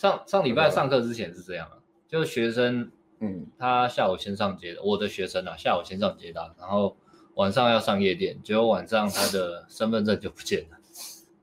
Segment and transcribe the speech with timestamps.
[0.00, 1.76] 上上礼拜上课之前是这样啊，
[2.08, 2.90] 就学生，
[3.20, 6.96] 嗯，他下午先上街的，我的学生啊，下午先上街的，然后
[7.34, 10.78] 晚上要上夜店，结果晚上他的身份证就不见了，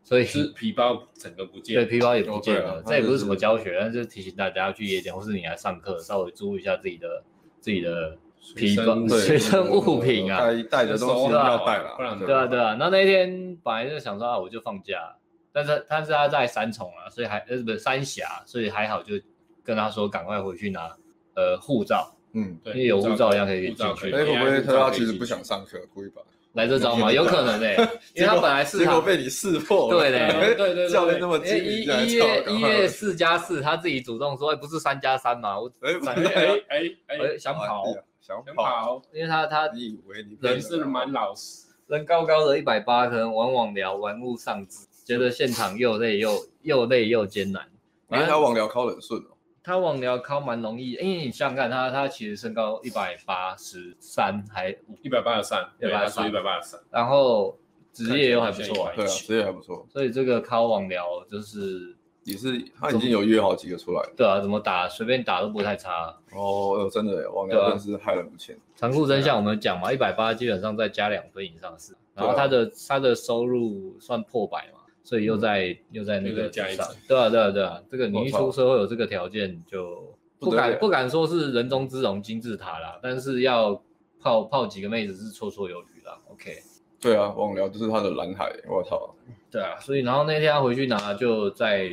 [0.04, 2.80] 所以是皮包整个不见，对，皮包也不见了。
[2.80, 7.24] 哦、这也不是什么教学，但是提醒大家要去夜店，或是你来上课，稍微注意一下自己的
[7.60, 8.18] 自己的
[8.56, 12.74] 皮包、随身物品啊，带带的东西要带了，不然对啊对啊。
[12.80, 15.16] 那那天本来就想说啊，我就放假。
[15.58, 19.16] 但是他是他在三重啊，所以还呃不是三峡，所以还好，就
[19.64, 20.96] 跟他说赶快回去拿
[21.36, 24.12] 呃护照，嗯，对，因为有护照一样可以进去。
[24.12, 26.22] 哎，会不会他其实不想上课，故意把
[26.54, 27.10] 来这招嘛？
[27.12, 27.76] 有可能 诶，
[28.14, 35.60] 因为他本来是结果被你识破，对嘞， 对对对，教练那么精一一月一月四加四，他自己主动说，不是三加三嘛？
[35.60, 35.92] 我哎
[36.36, 37.84] 哎哎哎想跑。
[38.20, 44.86] 想跑，因为他他你以为你人是蛮老实，人高高的一百八，可能往网聊玩物丧志。
[45.08, 47.66] 觉得现场又累又又累又艰难，
[48.10, 54.70] 因为他网聊考很顺哦，他网聊靠蛮容易，因为你想想看他他其实身高一百八十三还
[55.02, 57.58] 一百八十三，一百八十三，一百八十三，然后
[57.94, 74.77] 职业又还不错，对啊，职业还不错，所以这个靠网聊就是也是他已经有约好几个出来了，对啊，怎么打随便打都不太差哦，真的网聊真是害人不浅，残酷真相我们讲嘛，一百八基本上再加两分以上是，然后他的他的收入算破百嘛。
[75.08, 83.82] 所以又在、嗯、又在那个加一层，对啊对啊对啊，这个你一出社会有这个条件就不敢不，敢说是人中之龙金字塔啦，但是要
[84.20, 86.20] 泡泡几个妹子是绰绰有余啦。
[86.30, 86.58] OK，
[87.00, 89.16] 对啊，网聊就是他的蓝海，我操。
[89.50, 91.90] 对啊，所以然后那天他回去拿，就在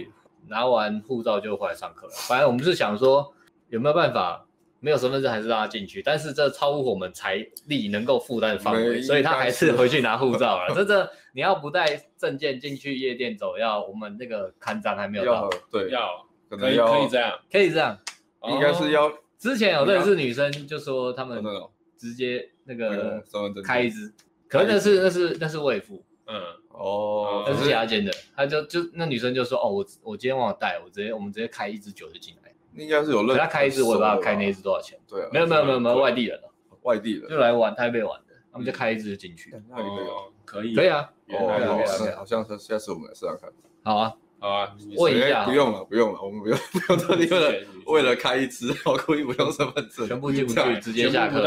[0.48, 2.12] 拿完护照就回来上课了。
[2.28, 3.32] 反正我们是想说
[3.68, 4.43] 有没有办法。
[4.84, 7.36] 没有身份证还是让他进去，但是这超乎我们财
[7.68, 10.72] 力能够负担的范围，所以他还是回去拿护照了。
[10.76, 17.98] 这这你要不带证件进去夜店走，要我们那个看章还没有到，对，要可能要可以这样，可以这样，
[18.42, 19.10] 应该是要。
[19.38, 21.42] 之前有认识女生就说他们
[21.98, 23.24] 直接那个
[23.64, 24.12] 开一支，
[24.48, 26.36] 可能那是那是那是未付，嗯
[26.68, 32.43] 哦，那是假间的，他就就那女生就说哦我我今天忘了带，我直接我们直接开一支酒就进来。
[32.76, 34.98] 应该是有认，他开一支，我也不知道开那一支多少钱。
[35.08, 36.52] 对啊，没有没有没有没有外地人了，
[36.82, 37.28] 外地人。
[37.28, 39.54] 就来玩台北玩的，他们就开一支进去。
[39.70, 41.08] 哦，可以，可以啊。
[41.28, 43.50] 哦，好像是下次我们来试试看。
[43.84, 45.44] 好啊，好啊，问一下。
[45.44, 51.42] 不用了，不用了，我们不用不用特地为了 为了开一支，我故意不用身份证，全部进不去，直接下课。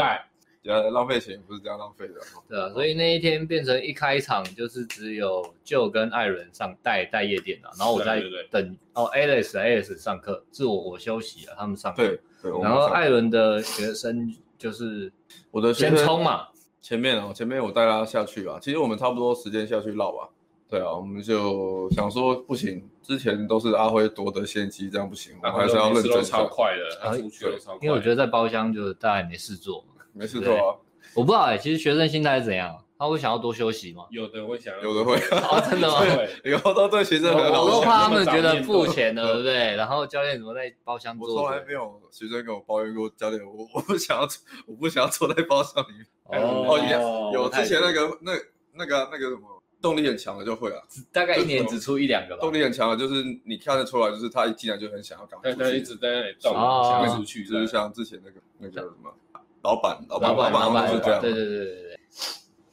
[0.64, 2.14] 浪费钱不是这样浪费的，
[2.48, 12.06] 对啊，所以那一天变成一开场就是只有就跟艾伦上带带夜店啊，然后我在等哦，Alice Alice 上课，是我我休息了，他们上课。
[12.06, 12.62] 对对。
[12.62, 15.10] 然后艾伦的学生就是
[15.50, 16.48] 我的先冲嘛，
[16.82, 20.28] 前面哦，前面我带他下去吧，其实我们差不多时间下去绕吧。
[20.68, 26.22] 对啊，我们就想说不行，之前都是阿辉夺得先机，这样不行，我还是要认真。
[26.22, 27.78] 超快的，他出去超快。
[27.80, 29.82] 因为我觉得在包厢就大家也没事做。
[30.18, 30.76] 没事做啊，
[31.14, 32.76] 我不知道哎、欸，其实学生心态是怎样？
[32.98, 34.06] 他会想要多休息吗？
[34.10, 36.00] 有的会想要，有的会，哦，真的吗？
[36.44, 37.62] 以后都对学生很好。
[37.62, 39.76] 我都怕他们觉得付钱了，对不对？
[39.76, 41.28] 然后教练怎么在包厢坐？
[41.28, 44.28] 我从来没有学生跟我抱怨过，教练，我我不想要，
[44.66, 46.06] 我不想要坐在包厢里面。
[46.42, 48.32] 哦，有之前那个那
[48.74, 52.40] 那个那个什么动力很强的就会啊，大概一年只出一两个吧。
[52.40, 59.14] 动力很强的，就是你看得出来，就是他一进来就很想要赶快出去，一直在那里动，想要出去，就是像之前那个那个什么。
[59.62, 61.20] 老板，老板，老板，是这样。
[61.20, 61.98] 对对对对对。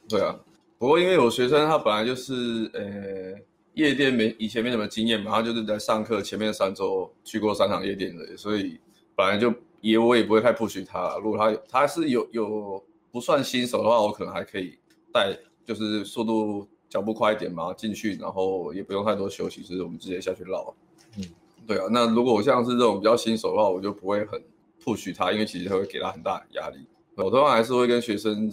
[0.07, 0.39] 对啊，
[0.77, 3.33] 不过因为有学生他本来就是呃
[3.73, 8.79] 夜店没以前没什么经验嘛，他就是在上课前面三周去过三场夜店的，所以
[9.15, 9.51] 本来就
[9.81, 11.17] 也我也不会太 push 他。
[11.17, 14.77] 如果他他是有有不算新手的话，我可能还可以
[15.11, 15.35] 带，
[15.65, 20.71] 就是速度脚步快一点嘛进去，然后也不用太多休息，就是我们直接下去绕。
[21.17, 21.23] 嗯，
[21.65, 21.85] 对啊。
[21.89, 24.39] 那如果我像是这种比较新手的话，我就不会很。
[24.85, 26.77] 不许他，因为其实他会给他很大的压力。
[27.15, 28.49] 我通常还是会跟学生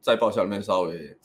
[0.00, 1.16] 在包厢里面稍微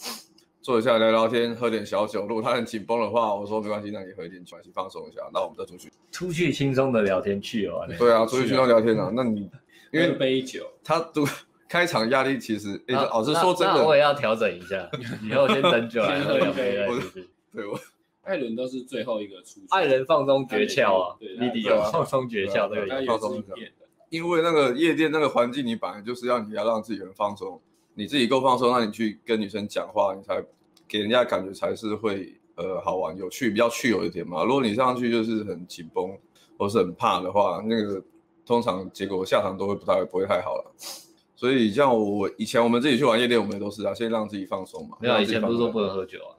[0.62, 2.26] 坐一下聊聊天，喝点小酒。
[2.28, 5.92] 如果他很紧绷的话，我说没关系，那你喝一点酒，放松一下，那我们再出去。
[6.12, 7.88] 出去轻松的聊天去哦。
[8.00, 9.12] 对啊，出去轻松聊天啊。
[9.16, 9.50] 那你
[9.94, 11.24] 因为杯酒，他都
[11.70, 14.90] 开场压力其实，老师说真的，我也要调整一下。
[15.24, 17.30] 以后先等酒来喝两杯再出去。
[17.54, 17.80] 对我，
[18.24, 19.68] 艾伦都是最后一个出去。
[19.70, 23.54] 艾伦放松诀窍啊，弟弟有放松诀窍，对放松一下。
[24.10, 27.60] 因为那个夜店那个环境，你本来就是要你要让自己很放松，
[27.94, 30.44] 你自己够放松，那你去跟女生讲话，你才
[30.88, 34.44] 给人家感觉才是会呃好玩、有趣，比较趣有一点嘛。
[34.44, 36.18] 如果你上去就是很紧绷
[36.58, 38.02] 或是很怕的话，那个
[38.46, 40.74] 通常结果下场都会不太不会太好了。
[41.36, 44.98] 所以像我以前我们自己去玩夜店，我们也都是啊，先让自己放松嘛。
[45.00, 46.34] 没有，以前不是说不能喝酒啊？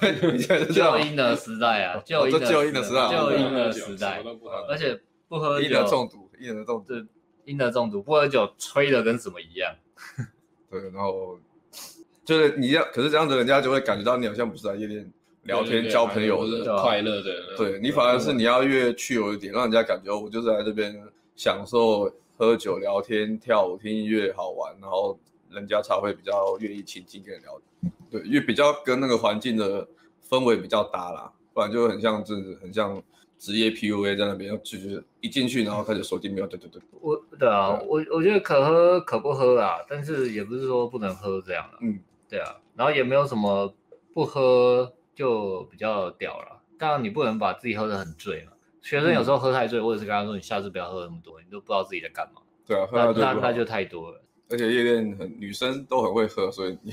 [0.34, 4.22] 以前是这就样，婴儿时代啊，就婴这就婴儿时代就婴的时代，
[4.68, 7.04] 而且不喝酒，中毒，婴儿中毒，对
[7.44, 9.74] 婴儿中毒，不喝酒吹的跟什么一样。
[10.70, 11.38] 对，然后
[12.24, 21.00] 就是你要，可是这样子人家就会感觉到你好像不是来夜店聊天交朋友的，快乐的，对你反而是你要越去有一点，让人家感觉我就是来这边
[21.34, 25.18] 享受喝酒、聊天、跳舞、听音乐好玩，然后
[25.50, 27.60] 人家才会比较愿意亲近跟你聊。
[28.10, 29.86] 对，因为比较跟那个环境的
[30.28, 33.02] 氛围比较搭啦，不然就很像就是很像
[33.40, 41.78] 职业 PUA 在那边，就是一进去然后开始手机没有，对对对，我对啊，我我觉得可喝可不喝啊，但是也不是说不能喝这样的。
[41.80, 41.98] 嗯，
[42.28, 43.74] 对啊，然后也没有什么
[44.12, 46.60] 不喝就比较屌了。
[46.78, 48.52] 当然你不能把自己喝得很醉嘛。
[48.82, 52.42] 学生有时候喝太醉，我也是跟他说你下次不要喝那么多，你都不知道自己在干嘛。
[52.66, 54.22] 对啊，喝那到最后那那就太多了。
[54.50, 56.92] 而且夜店很女生都很会喝，所以你你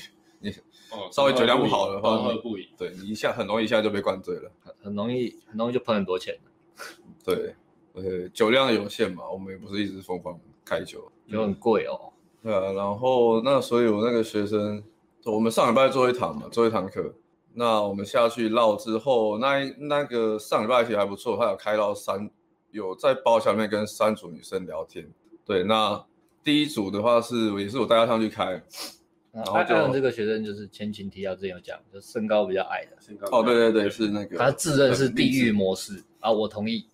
[0.92, 4.51] 哦稍微酒量不好的话喝不赢，对你一下很容易一下就被灌醉了。
[4.63, 6.38] 很很容易很容易就喷很多钱，
[7.24, 7.56] 对，
[7.94, 11.12] 而且酒量有限嘛，我们也不是一直疯狂开酒。
[11.30, 12.13] 就很贵哦。
[12.42, 14.81] 对啊，然后那所以我那个学生，
[15.25, 17.13] 我们上礼拜做一堂嘛，做一堂课。
[17.54, 22.30] 那我们下去绕之后，那那个上礼拜其实还不错，他有开到三，
[22.72, 25.12] 有在包厢里面跟三组女生聊天。
[25.44, 26.06] 对，那
[26.44, 28.63] 第一组的话是也是我带他上去开。
[29.32, 34.38] 然后就艾伦这个学生就是前情提要之前有讲，就身高比较矮的，身高哦，对对对，是那个。
[34.38, 36.88] 他自认是地狱模式啊，我同意，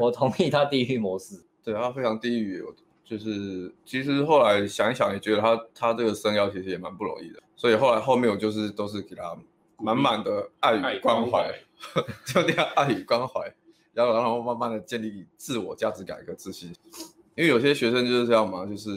[0.00, 1.40] 我同意他地狱模式。
[1.62, 2.64] 对他非常地狱，
[3.04, 9.36] 就是其实后来想一想，也觉得他他这个身高其实也蛮不容易的，所以后来后面我就是都是给他
[9.76, 11.52] 满满的爱与关怀，
[12.24, 13.40] 就那样爱与关怀，
[13.92, 16.74] 然后然后慢慢的建立自我价值感跟自信，
[17.36, 18.90] 因为有些学生就是这样嘛，就是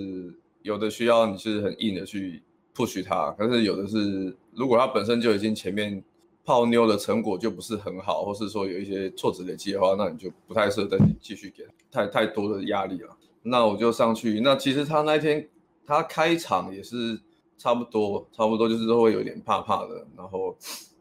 [0.62, 2.42] 有的需要你是很硬的去
[2.76, 6.04] push 他，可是有的是如果他本身就已经前面
[6.44, 13.16] 泡妞的成果就不是很好，或是说有一些挫折累积的话，那你就不太适合再继续给他太太多的压力了。
[13.44, 15.48] 那我就上去，那其实他那一天
[15.86, 17.20] 他开场也是
[17.58, 20.06] 差不多，差不多就是都会有点怕怕的。
[20.16, 20.56] 然后，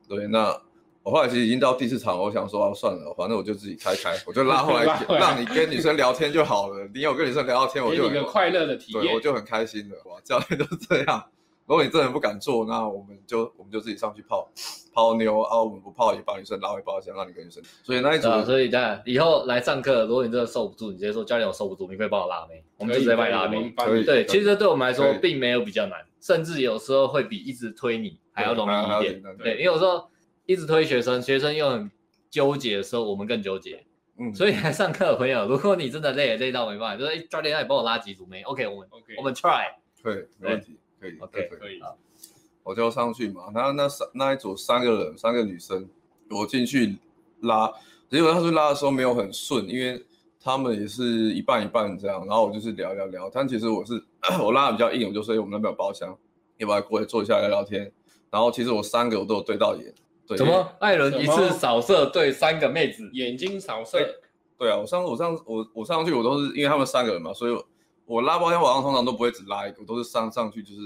[0.09, 0.59] 对，那
[1.03, 4.85] 我后来其实已经到第四场，我想说啊，算了，反正我就自己开开，我就拉后来
[5.19, 6.89] 让你跟女生聊天就好了。
[6.95, 9.97] 你有跟女生聊到天，我就一个快乐的体验，对，我就很开心的。
[10.05, 11.25] 哇，教练都是这样。
[11.71, 14.51] 如果你真的不敢做，那我们就我们就自己上去泡
[14.93, 17.63] 泡妞啊，我们不泡也把女生拉回包厢，让你跟女生。
[17.85, 23.73] 所以那一组、啊，所以当然以后来上课，如果你真的受不住，你直接说教练我受不住，你可以帮我拉妹，我们就直接帮你拉妹。
[23.77, 29.23] 可以，对，其实对我们来说并没有比较难，甚至有时候会比一直推你还要容易一点。
[29.39, 30.11] 对，因为有时候
[30.47, 31.89] 一直推学生，学生又很
[32.29, 33.87] 纠结的时候，我们更纠结。
[34.19, 39.67] 嗯，所以来上课的朋友，如果你真的累累到没办法，就是哎，教练，那你帮我拉几组妹？OK，我们 OK，我们 try，
[40.03, 41.81] 对，没问题，可以，OK，可以。
[42.63, 45.89] 我就上去嘛，然后那三那一组三个人，三个女生，
[46.29, 46.97] 我进去
[47.41, 47.73] 拉，
[48.11, 50.05] 结果他去拉的时候没有很顺，因为
[50.39, 54.03] 他们也是一半一半这样，然后我就是聊聊聊，但其实我是
[54.43, 56.17] 我拉的比较硬，我就说我们那边有包厢，
[56.59, 57.91] 要不要过来坐一下聊聊天？
[58.31, 59.93] 然后其实我三个我都有对到眼，
[60.27, 60.71] 对，怎么？
[60.81, 63.99] 艾伦一次扫射对三个妹子，眼睛扫射？
[64.59, 67.65] 对啊，我上我上我我上去我都是因为他们三个人嘛，所以
[68.11, 68.23] 我。
[68.23, 70.81] 拉包厢晚上通常都不会只拉一个，我都是上上去就是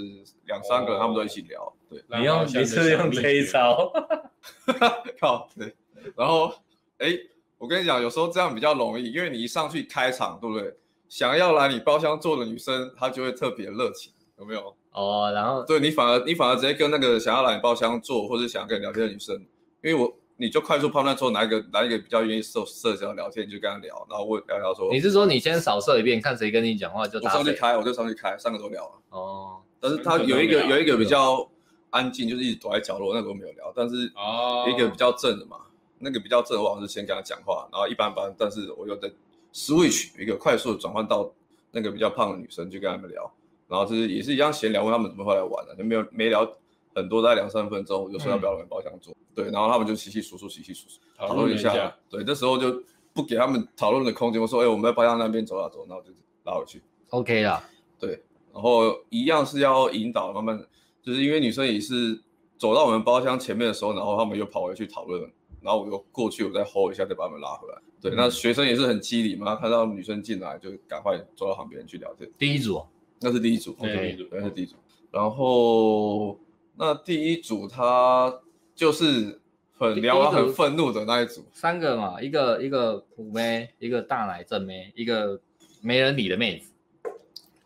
[0.46, 1.72] 两三个人，他们都一起聊。
[1.88, 3.90] 对，你用你是用这一招
[5.18, 5.74] 靠，对。
[6.16, 6.52] 然后，
[6.98, 7.16] 哎，
[7.56, 10.76] 我跟你讲，有时候这样比较容易，因为你一上去开场，对不对？
[11.08, 14.76] 想要来你包厢坐的女生，她就会特别热情，有没有？
[14.92, 19.34] 哦，然后对你反而你反而直接跟那个想要来你包厢坐或者想要跟你聊天的女生，
[19.82, 20.14] 因为我。
[20.36, 24.90] 你就快速判断出哪一个哪一个比较愿意社社交聊天，你就跟他聊，然后问聊聊说。
[24.92, 27.30] 你是说你先扫射一遍，看谁跟你讲话就打。
[27.30, 28.92] 我上去开，我就上去开，三个都聊了。
[29.10, 29.56] 哦。
[29.78, 31.48] 但是他有一个有一个比较
[31.90, 33.72] 安静，就是一直躲在角落，那个我没有聊。
[33.76, 35.58] 但是哦，一个比较正的嘛，
[35.98, 38.34] 那个比较正的话，我是先跟他讲话，然后一般般。
[38.36, 39.08] 但是我又在
[39.52, 41.32] switch 一个快速转换到
[41.70, 43.32] 那个比较胖的女生，就跟他们聊，
[43.68, 46.44] 然后就是也是一样闲聊，问他们怎么会来玩的，就没有没聊。
[46.94, 52.82] 很多在两三分钟，我就说要不要来包厢坐，嗯，对，然后他们就稀稀疏疏，稀稀疏疏讨论一下，对，这时候就
[53.12, 56.10] 不给他们讨论的空间，我说，哎，我们在包厢那边走啊走，然后就
[56.44, 58.22] 拉回去，OK 啦，对，
[58.52, 60.66] 然后一样是要引导，慢慢，
[61.02, 62.22] 就是因为女生也是
[62.56, 65.20] 走到我们包厢前面的时候，然后他们又跑回去讨论，
[65.60, 72.30] 然后我又过去，我再 hold 一下，再把他们拉回来，对，嗯、那学生也是很机灵嘛，看到女生进来就赶快走到旁边去聊天。
[72.38, 72.80] 第一组，
[73.20, 74.76] 那是第一组，OK，对，那是第一组，
[75.10, 76.38] 然后。
[76.76, 78.40] 那第一组他
[78.74, 79.40] 就是
[79.78, 85.40] 很聊完很愤怒的那一组，三个嘛，一个一个普妹，一个大奶正妹，一个
[85.82, 86.70] 没人理的妹子。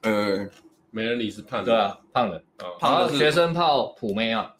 [0.02, 0.48] 呃，
[0.90, 4.54] 没人理是胖的，对啊，胖的，哦、胖的学生泡普妹啊，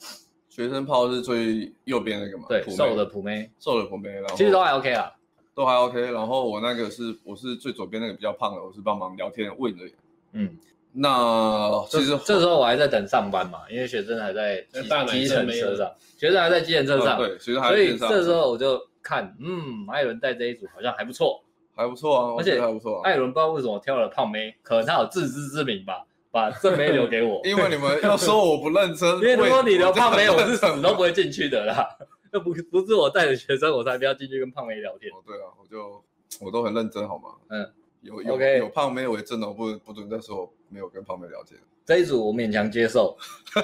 [0.48, 2.46] 学生泡是最右边那个嘛？
[2.48, 5.12] 对，瘦的普妹，瘦的普妹，然后其实都还 OK 啊，
[5.54, 6.00] 都还 OK。
[6.10, 9.84] 然后我那个是我是最左边那个比较胖的，我是帮忙聊天问的。
[10.32, 10.56] 嗯，
[11.00, 17.76] 那其实这时候我还在等上班嘛，因为学生还在计程车上，学生还在机程车上，对，学生还在。
[17.76, 21.42] 所以这时候我就看，嗯，艾伦带这一组好像还不错，
[21.74, 23.00] 还不错啊，而且还不错。
[23.02, 26.04] 艾伦不知道为什么挑了胖妹，可能他有自知之明吧。
[26.30, 31.88] 把正妹留给我， 因为你们要说我不认真，因为如果你留胖妹，我是死都不会进去的啦。
[32.34, 35.10] 又不不是我带的学生，我才不要进去跟胖妹聊天。
[35.10, 36.04] 哦，对啊，我就
[36.44, 37.30] 我都很认真，好吗？
[37.48, 38.58] 嗯，有有 Okay.
[38.58, 41.58] 有胖妹为证的，我不不准再说我没有跟胖妹聊天。
[41.84, 43.16] 这一组我勉强接受，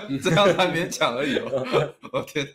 [0.08, 1.66] 你 这样才勉强而已哦。
[2.12, 2.46] 我天，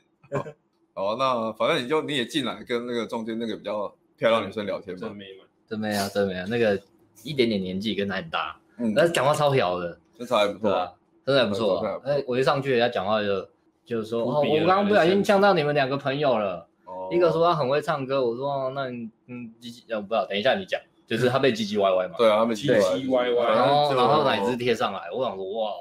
[0.94, 5.08] 好，那反正你就你也进来跟那个中间那个比较漂亮女生聊天嘛。
[5.08, 6.82] 真没嘛，真没啊，真没啊，那个
[7.24, 8.60] 一点点年纪跟她很大。
[8.78, 10.92] 嗯，但是讲话超屌的，身材还不错啊，
[11.26, 12.02] 真的还不错。
[12.04, 13.48] 哎，我一上去，人家讲话就
[13.86, 16.68] 就是说，哦，我刚刚不小心呛到你们两个朋友了。
[16.86, 22.16] 哦，一个说他很会唱歌，我说那你嗯，唧唧，我不知道，等一下你讲，就是他被唧唧歪歪嘛。
[22.18, 25.72] 对啊，他被唧唧歪歪，然后然后奶子贴上来，我想说哇，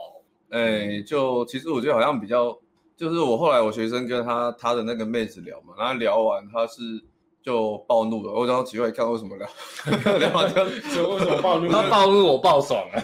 [0.51, 2.59] 哎，就其实我觉得好像比较，
[2.97, 7.05] 就是我后来我学生跟他他的那个妹子聊嘛，然后聊完他是。
[7.41, 9.49] 就暴怒了，我然后奇怪看为什么聊，
[10.19, 11.69] 聊完就 就为什么暴怒？
[11.73, 13.01] 他暴怒我暴爽了，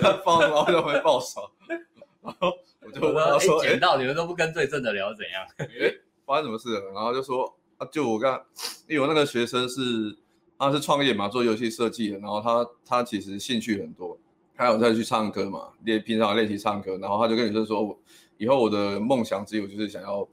[0.00, 1.44] 他暴怒我就会爆爽，
[2.22, 5.44] 然后我就问他说：“捡到你们都不跟对正的聊怎样？
[5.58, 5.92] 哎，
[6.24, 8.40] 发生什么事了？”然后就说：“啊，就我刚，
[8.86, 9.80] 因为我那个学生是
[10.62, 14.18] 他是创业嘛，做游戏设计的，然后他他其实兴趣很多，
[14.56, 17.98] 他有在去唱歌嘛，练平常练习唱歌，然后他就跟女生说：我
[18.38, 20.28] 以后我的梦想只有就是想要。”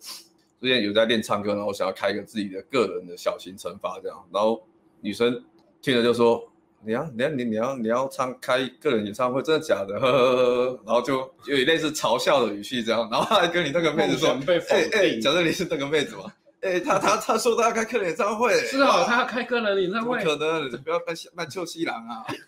[0.61, 4.61] 之前有在练唱歌，然后我想要开一个自己的个人的小型惩罚这样，然后
[4.99, 5.41] 女生
[5.81, 6.45] 听了就说
[6.85, 14.31] ：“你要你要你你要你要唱开个人演唱会，真的假的？”呵呵呵呵，然后就有类似嘲笑的语气这样，然后他还跟你那个妹子说
[14.69, 16.25] ：“哎哎，假设你是那个妹子嘛？
[16.61, 22.25] 哎，他他他说他要开个人演唱会，是哦，他要开个人演唱会，不可能，你不要扮扮臭西郎啊！”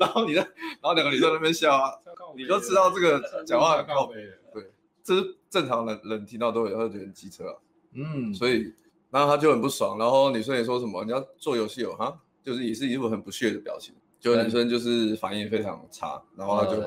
[0.00, 1.92] 然后你在，然后两个女生在那边笑啊，
[2.36, 4.70] 你都知道这个讲话很靠北的，对。
[5.04, 7.54] 这是正常人人听到都会会觉得很机车啊，
[7.94, 8.72] 嗯，所以
[9.10, 16.80] 然后他就很不爽，然后女生也说什么你要做游戏哦哈，就是也是一副很不屑的表情，就女生就是反应非常差，然后他就，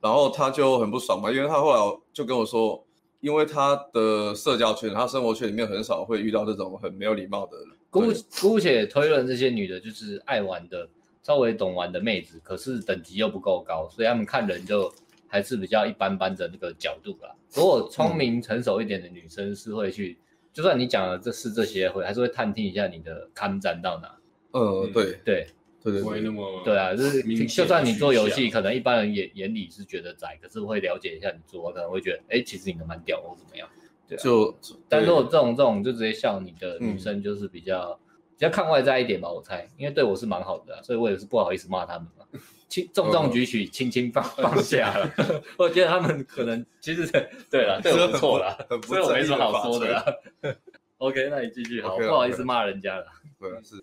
[0.00, 2.84] 然后他就很不爽嘛，因为他后来就跟我说，
[3.20, 10.88] 因为他的社交圈，他生活圈里面很少会遇到这种很没有礼貌的人，姑姑且推论这些女的就是爱玩的，
[11.22, 14.92] 稍微懂玩的妹子，可是等级又不够高，所以他们看人就。
[15.32, 17.32] 还是比较一般般的那个角度啦。
[17.54, 24.12] 如果聪明成熟一点的女生是会去，嗯、就算你讲了这是这些，会还是会探听一下你的看展到哪。
[24.50, 25.46] 呃，对对
[25.82, 33.68] 对对，不会那么对啊，就是就算你做游戏，可能一般人眼眼里是觉得窄，可是会了解一下你做，可能会觉得，哎、欸，其实你的蛮屌或怎么样。
[34.06, 34.58] 对啊、就，
[34.88, 42.26] 但如果这种这种就直接笑你的女生，就是比较、嗯、比较看外在一点吧，我猜，因为对我是蛮好的、啊，所以我也是不好意思骂他们嘛。
[42.68, 45.10] 轻重重举起，轻轻放放下了。
[45.58, 47.04] 我觉得他们可能其实
[47.50, 48.56] 对了，对 我不错了，
[48.86, 50.04] 所以我没什么好说的啦。
[50.98, 53.06] OK，那你继续好，不好意思骂人家了。
[53.40, 53.82] 对，是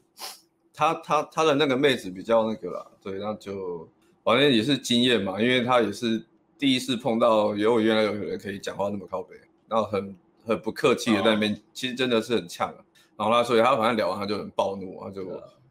[0.77, 3.89] 他他他的那个妹子比较那个啦，对，那就
[4.23, 6.23] 反正也是经验嘛，因为他也是
[6.59, 9.35] 第一次碰到，有原来有人可以讲话那么靠北，
[9.67, 10.15] 然后很
[10.45, 12.79] 很不客气的在那边，其实真的是很呛啊。
[13.17, 15.23] 然后他所以他反正聊完他就很暴怒，他就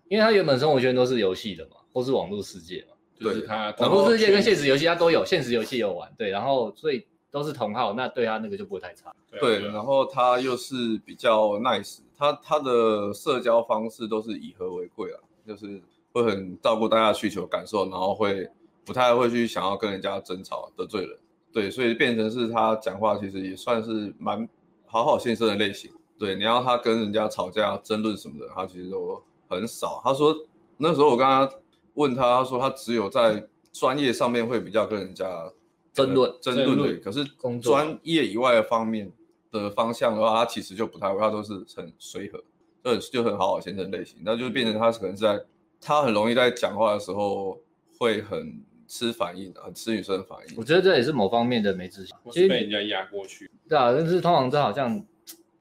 [0.09, 2.97] 因为他原本生活圈都是游戏的嘛，或是网络世界嘛。
[3.19, 9.15] 就是他网络世界跟现实游戏他都有，现实游戏有玩，对，然后所以都是同号，那对他那个就不会太差。
[9.41, 18.49] 对，然后他又是比较 nice，他他的社交方式都是以和为贵啊，就是会很照顾大家的需求感受，然后会
[18.85, 21.19] 不太会去想要跟人家争吵得罪人，
[21.53, 24.49] 对，所以变成是他讲话其实也算是蛮
[24.87, 25.91] 好好先生的类型。
[26.19, 30.01] 对，你要他跟人家吵架争论什么的，他其实都很少。
[30.03, 30.35] 他说
[30.77, 31.51] 那时候我跟他。
[31.97, 33.43] 问他，他说他只有在
[33.73, 35.51] 专业上面会比较跟人家
[35.97, 37.25] 争论争论对，可是
[37.61, 39.11] 专业以外的方面
[39.51, 42.39] 的方向的话，他其实就不太会，他都是很随和，
[42.85, 45.43] 就很就很好好先生类型，那就变成他可能是在
[45.81, 47.59] 他很容易在讲话的时候
[47.99, 50.55] 会很吃反应，很吃女生的反应。
[50.57, 53.51] 我觉得这也是某方面的没自信，其实被人家压过去。
[53.69, 55.03] 对啊，但是通常这好像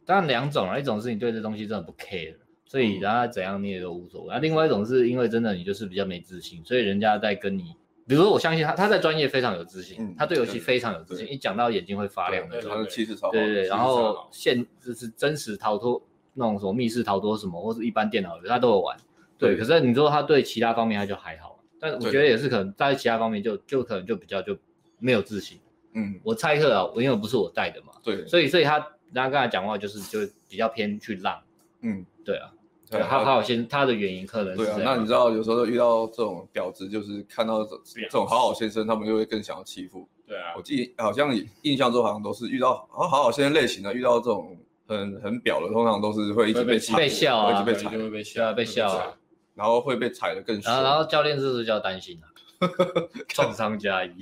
[0.05, 2.35] 当然两种啊，一种是你对这东西真的不 care。
[2.67, 4.29] 所以人家怎样你也都无所谓。
[4.33, 7.73] 那另外一种是因为真的你就是比较没自信，所以人家在跟你，
[8.07, 13.31] 比如说我相信他，他在专业非常有自信，他对游戏非常有自信，一讲到眼睛会发亮的，他的气势超好。
[13.31, 16.01] 对对对，然后现就是真实逃脱
[16.33, 18.97] 那种什么密室逃脱什么，或是一般电脑的他都有玩。
[19.37, 24.57] 对，可是你说他对其他方面他就还好，但我觉得也是可能在其他方面就就可能就比较就
[24.99, 25.59] 没有自信。
[25.93, 28.87] 嗯，我猜测啊，因为不是我带的嘛，对，所以所以他。
[29.13, 30.19] 然后跟他讲话就是就
[30.49, 31.41] 比较偏去浪，
[31.81, 32.51] 嗯，对啊，
[32.89, 40.07] 对对，他他有些他的原因可能是对啊，那你知道有时候遇到这种婊子，就是看到这这种好好先生，他们就会更想要欺负。
[40.27, 49.13] 对啊我，记好像印象中好像都是遇到好好好先生类型的，遇到这种很很婊的，通常都是会一直被踩被笑啊一直被踩就，会被笑，被笑啊，
[49.53, 50.81] 然后会被踩的更凶然。
[50.81, 52.25] 后然后教练是不是就要担心啊？
[53.27, 54.13] 创伤加一，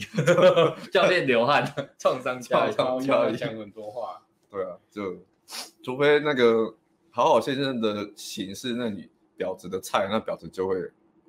[0.92, 1.64] 教练流汗，
[2.00, 2.76] 创伤加一。
[2.76, 5.16] 然后又要讲很多话，对啊，就
[5.84, 6.74] 除非那个
[7.16, 10.76] 好好先生的形式那你婊子的菜，那婊子就会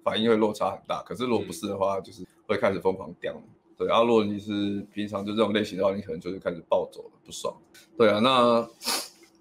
[0.03, 1.03] 反应会落差很大。
[1.03, 3.39] 可是如果不是的话，就是会开始疯狂掉。
[3.77, 7.55] 对，然后如果你是平常就这种类型的话，你可能就是开始暴走了，不爽。
[7.99, 8.67] 对啊，那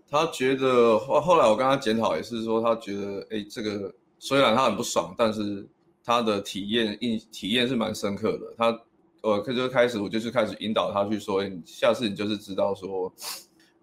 [0.10, 5.66] 他觉得后后来我跟他检讨也是说，他觉得哎，这个虽然他很不爽，但是
[6.04, 8.54] 他的体验印体验是蛮深刻的。
[8.58, 8.78] 他
[9.22, 13.10] 呃，就开始我就是开始引导他去说，下次你就是知道说。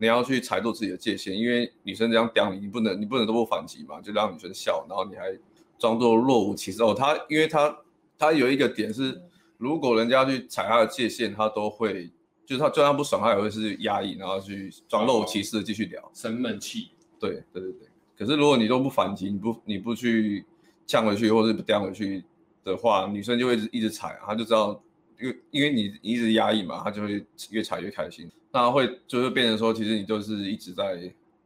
[0.01, 5.39] 你要去踩住自己的界限，因为女生这样刁你，你不能，你不能都不反击嘛，就让女生笑，然后你还
[5.79, 6.83] 装作若无其事。
[6.83, 7.77] 哦，他因为他
[8.17, 9.21] 他有一个点是，
[9.59, 12.11] 如果人家去踩他的界限，他都会，
[12.47, 16.93] 就是他就算不爽，他也会是压抑，然后去装若无其事的继续聊，生闷气。
[17.19, 17.89] 对对对对。
[18.17, 20.47] 可是如果你都不反击，你不你不去
[20.87, 22.25] 呛回去，或者不刁回去
[22.65, 24.83] 的话，女生就会一直一直踩，她就知道，
[25.21, 28.31] 因为因为你你一直压抑嘛，他就会越踩越开心。
[28.53, 30.99] 那会就是变成说，其实你就是一直在，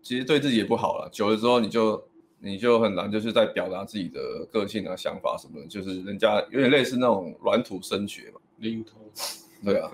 [0.03, 1.09] 其实对自己也不好了。
[1.13, 2.03] 久了之后，你就
[2.39, 8.41] 你就很难就是在表达自己的个性啊、想法什么的，就是人家有点类似那种软土生绝嘛。
[8.59, 8.99] 零头，
[9.63, 9.91] 对啊。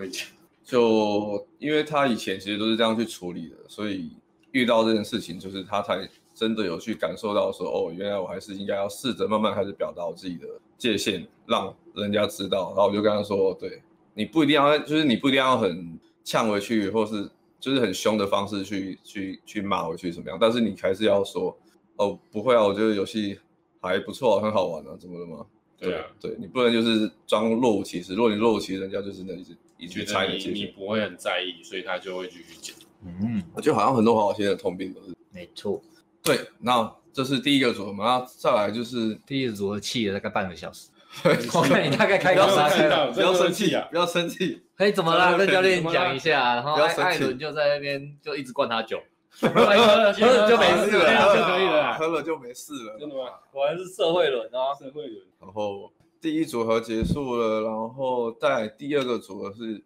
[0.62, 4.12] 就因为他以前其实都是这样去处理的，所以
[4.52, 10.46] 遇到这件事情，就是他才真的有去感受到说，哦，原来我还是应该要试着慢慢开始表达我自己的
[10.78, 12.68] 界限，让人家知道。
[12.68, 13.82] 然后我就跟他说，对，
[14.14, 15.98] 你不一定要，就是你不一定要很。
[16.22, 17.28] 呛回去，或是
[17.58, 20.38] 就是很凶的方式去去去骂回去怎么样？
[20.38, 21.58] 但是你还是要说，
[21.96, 23.40] 哦，不会啊，我觉得游戏
[23.80, 25.46] 还不错，很好玩啊，怎么了吗？
[25.78, 28.14] 对啊，对你不能就是装若无其事。
[28.14, 32.76] 如果你若无其事，人家就真的一直一直觉得你你不会很在意，所以他就会继续讲。
[33.02, 35.16] 嗯，我觉得好像很多好好先生的通病都是。
[35.32, 35.82] 没错。
[36.22, 40.90] 对，那这是第一个组合嘛，那再来就是第一个组合气了大概半个小时。
[41.54, 43.86] 我看你大概开个啥看到不要生气啊！
[43.90, 44.62] 不要生气。
[44.76, 45.36] 哎，怎么啦？
[45.36, 48.98] 跟教练讲一下，然后艾艾伦就在那边就一直灌他酒，
[49.40, 52.96] 喝 喝了就没事了， 就可以了，喝了就没事了。
[52.98, 53.24] 真的吗？
[53.50, 55.16] 果然是社会人啊，社会人。
[55.40, 59.82] 然后第一组合结束了，然后在第二个组合是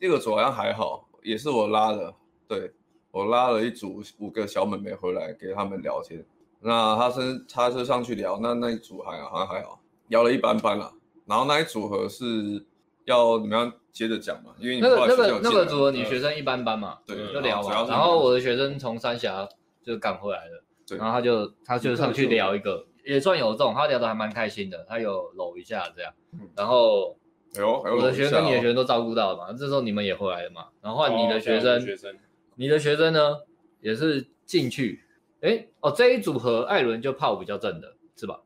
[0.00, 2.14] 第二个组合好像还好，也是我拉的，
[2.48, 2.72] 对，
[3.10, 6.24] 我拉了一组五个小妹妹回来给他们聊天。
[6.60, 9.78] 那他是他是上去聊，那那一组还好像还好。
[10.08, 10.92] 聊了一般般啦，
[11.26, 12.64] 然后那一组合是
[13.04, 19.48] 要你们要接着讲嘛，因为你那个那个那个组组合你学生一般般嘛，对，就聊完，然后我的学生从三峡
[19.82, 26.12] 就赶回来了，对，然后他就他就上去聊一个，也算有这种，他聊的还蛮开心的，他有搂一下这样，
[26.56, 27.16] 然后
[27.58, 31.80] 我的学生跟你的学生都照顾到了嘛，这时候你们也回来了嘛，然后换你的学生，
[32.56, 33.36] 你的学生呢
[33.80, 35.02] 也是进去，
[35.40, 38.40] 哎哦这一组合艾伦就泡比较正的是吧？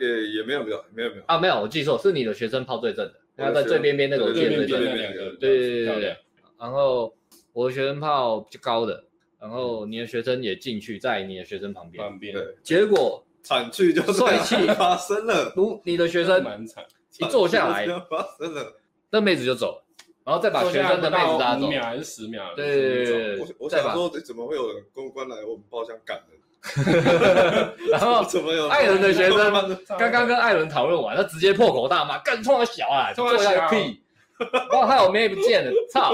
[0.00, 4.94] 也也没有没有没有没有啊没有，我记错，是你的学生泡最正的，他在最边边那个我记得最正，对
[5.38, 6.16] 对对对对。
[6.58, 7.14] 然后
[7.52, 9.04] 我的学生泡比较高的，
[9.38, 12.34] 然后你的学生也进去在你的学生旁边，旁边。
[12.62, 16.84] 结果惨剧就帅气发生了，如你的学生惨
[17.18, 18.74] 一坐下来，发生了，
[19.10, 19.84] 那妹子就走了，
[20.24, 22.54] 然后再把学生的妹子拉走，五秒还是十秒？
[22.54, 23.54] 对对对对。
[23.58, 26.40] 我想说，怎么会有人公关来我们包厢赶人？
[27.90, 29.52] 然后怎么有艾伦的学生
[29.98, 34.02] 刚刚跟艾伦讨论完，他直接破口大骂：“干，冲他小啊，做下个屁！”
[34.38, 36.12] 然后还有妹不见了，操！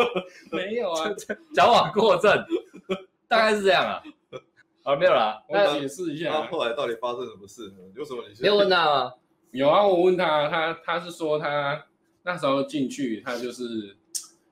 [0.51, 1.11] 没有啊，
[1.55, 2.45] 矫枉过正，
[3.27, 4.03] 大概是这样啊。
[4.85, 6.43] 啊，没有啦，我解释一下。
[6.47, 7.79] 后来到底发生什么事呢？
[7.97, 8.35] 有什么你？
[8.41, 9.12] 没有问他吗？
[9.51, 11.83] 有啊，我问他，他他是说他
[12.23, 13.97] 那时候进去，他就是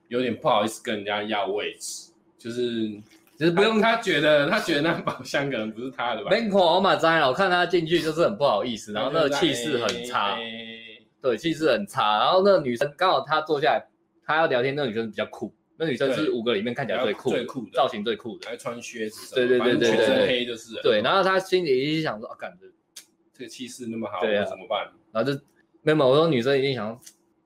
[0.08, 3.00] 有点不好意思跟人家要位置，就是。
[3.40, 6.28] 其实不用，他觉得他觉得那宝箱可能不是他的吧？
[6.28, 10.36] 门口我嘛知了，我看他进去就是很不好意思，然后那个气势很差，
[11.22, 12.18] 对，气势很差。
[12.18, 13.82] 然后那个女生刚好她坐下来，
[14.26, 20.78] 她要聊天，那个女生比较酷，那女生是五个里面看起来最酷、最酷的，造型最酷的，还穿靴子，对对对对对，全身黑就是。
[20.82, 22.66] 对，然后她心里一直想说啊，感觉
[23.32, 24.86] 这个气势那么好，对啊，怎么办？
[25.12, 25.40] 然后就
[25.80, 26.88] 没有，我说女生一定想，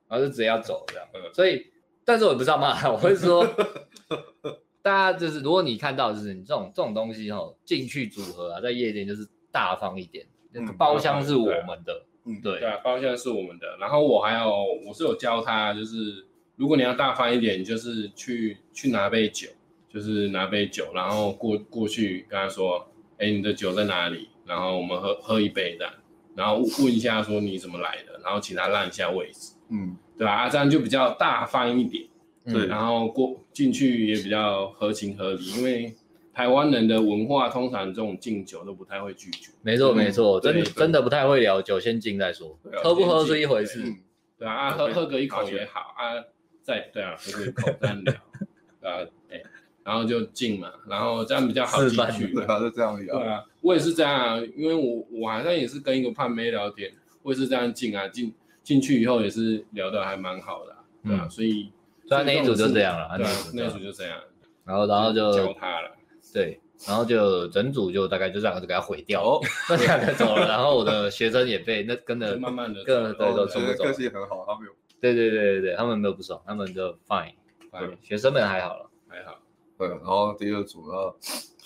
[0.09, 1.07] 然后就直接要走这样。
[1.33, 1.64] 所以，
[2.04, 3.46] 但是我也不知道骂他，我会说。
[4.85, 13.79] 大家就是，如果你看到就是你这种这种东西哦，进去组合啊，在夜店就是大方一点，那个包厢是我们的，嗯，对，对啊，包厢是我们的。
[13.81, 14.47] 然后我还有，
[14.87, 19.49] 我是有教他，就是如果你要大方一点，就是去去拿杯酒，
[19.88, 24.29] 就是拿杯酒，然后过过去跟他说，哎，你的酒在哪里？
[24.44, 25.90] 然后我们喝喝一杯的，
[26.37, 30.35] 然后问一下说你怎么来的，然后请他让一下位置，嗯，对吧？
[30.35, 32.05] 啊，这样就比较大方一点，
[32.44, 35.94] 对，然后过进去也比较合情合理，因为
[36.33, 43.94] 台湾人的文化通常这种敬酒都不太会拒绝，没错没错，真对真的不太会聊酒，先敬再说，喝不喝是一回事，对，
[44.40, 46.24] 对啊，喝喝个一口也好啊，
[46.62, 48.14] 再对啊，喝个一口再聊，
[48.83, 49.42] 啊，哎。
[49.87, 52.33] 然后就敬嘛，然后这样比较好进去。
[52.33, 53.18] 对啊，就这样聊。
[53.18, 61.70] 对啊，我也是这样啊，因为我我好像也是跟一个胖妹聊天，我也是这样进啊，进进去以后也是聊得还蛮好的，啊，对啊，所以
[62.07, 64.19] 所以那一组就这样了，对，那一组就这样。
[64.64, 65.90] 然后然后就教他了，
[66.33, 73.85] 对，然后就整组就大概就这样子给他毁掉， 那两个走了，然后我的学生也被那跟着慢慢的跟对都走不走。
[73.85, 74.73] 个性很好，他们有。
[75.01, 77.35] 对对对对对，他们没有不爽，他们就 fine，
[77.71, 79.38] 对，学生们还好了，还好。
[79.77, 81.14] 对，然后第二组，然后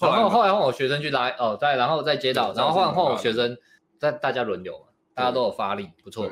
[0.01, 3.57] 然后后来换我学生去拉哦，再然后再接到，然后换换我学生，
[3.97, 6.29] 在大家轮流嘛，大家都有发力，不错。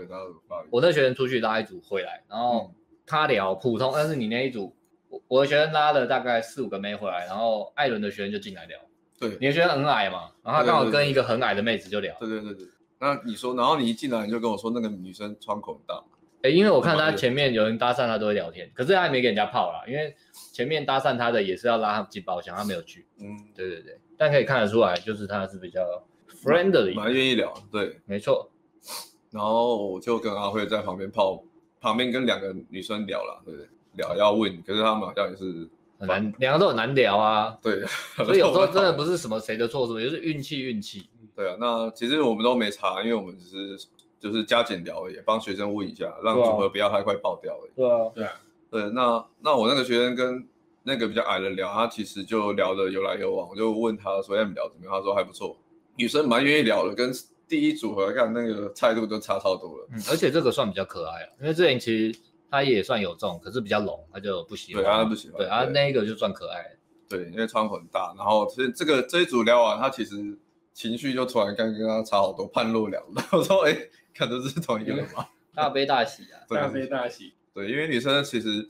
[0.70, 2.72] 我那学生出去拉一组回来，然后
[3.06, 4.74] 他聊普通，但是你那一组，
[5.08, 8.78] 我我的学生拉了大概四五个妹回来，然后艾伦的学生就进来聊。
[9.18, 12.14] 对，你的学生很矮嘛，然后他刚好跟一个很矮的妹子就聊。
[12.20, 12.66] 对对对对。
[12.98, 16.02] 那你说，然后你一进来你就跟我说那个女生窗口很大。
[16.42, 20.14] 哎，因为我看他前面有人搭讪，他都会聊天，可是他也没给人家泡啦，因为。
[20.52, 23.06] 前面搭讪他的也是要拉他进包厢，他没有去。
[23.20, 25.82] 嗯，对对对，但可以看得出来，就是他是比较
[26.42, 27.52] friendly，蛮愿意聊。
[27.70, 28.50] 对，没错。
[29.30, 31.42] 然后我就跟阿辉在旁边泡，
[31.86, 33.68] 旁边跟两个女生聊了，对不对？
[33.94, 35.68] 聊要问，可是他们好像也是
[36.00, 37.56] 很难，两个都很难聊啊。
[37.62, 37.84] 对，
[38.16, 41.08] 所以有时候 真的不是什么谁的错，什么就是运气运气。
[41.36, 43.86] 对啊，那其实我们都没查，因为我们只是
[44.18, 47.70] 就是加减聊而已，帮学生问一下，让组合不要太快爆掉而已。
[47.76, 48.32] 对啊，对啊。
[48.68, 50.44] 对，那那我那个学生跟
[50.82, 55.56] 那个比较矮的聊，他其实就聊的有来有往，我就问他说：“要不聊怎么样？”他说还不错，
[55.96, 57.12] 女生蛮愿意聊的，跟
[57.48, 59.88] 第一组合看那个态度都差超多了。
[59.92, 62.18] 嗯，而且这个算比较可爱了，因为之前其实
[62.50, 64.82] 他也算有中，可是比较拢，他就不喜欢。
[64.82, 65.38] 对，他不喜欢。
[65.38, 66.64] 对，啊，那一个就算可爱。
[67.08, 70.16] 对，因为窗口很大，然后其实这个这一组聊完，他其实
[70.72, 73.24] 情绪就突然刚跟他差好多，判若两人。
[73.32, 73.76] 我说：“哎，
[74.14, 77.34] 看都是同一个人吗？”大悲大喜啊，大悲大喜。
[77.54, 78.68] 对，因为女生其实。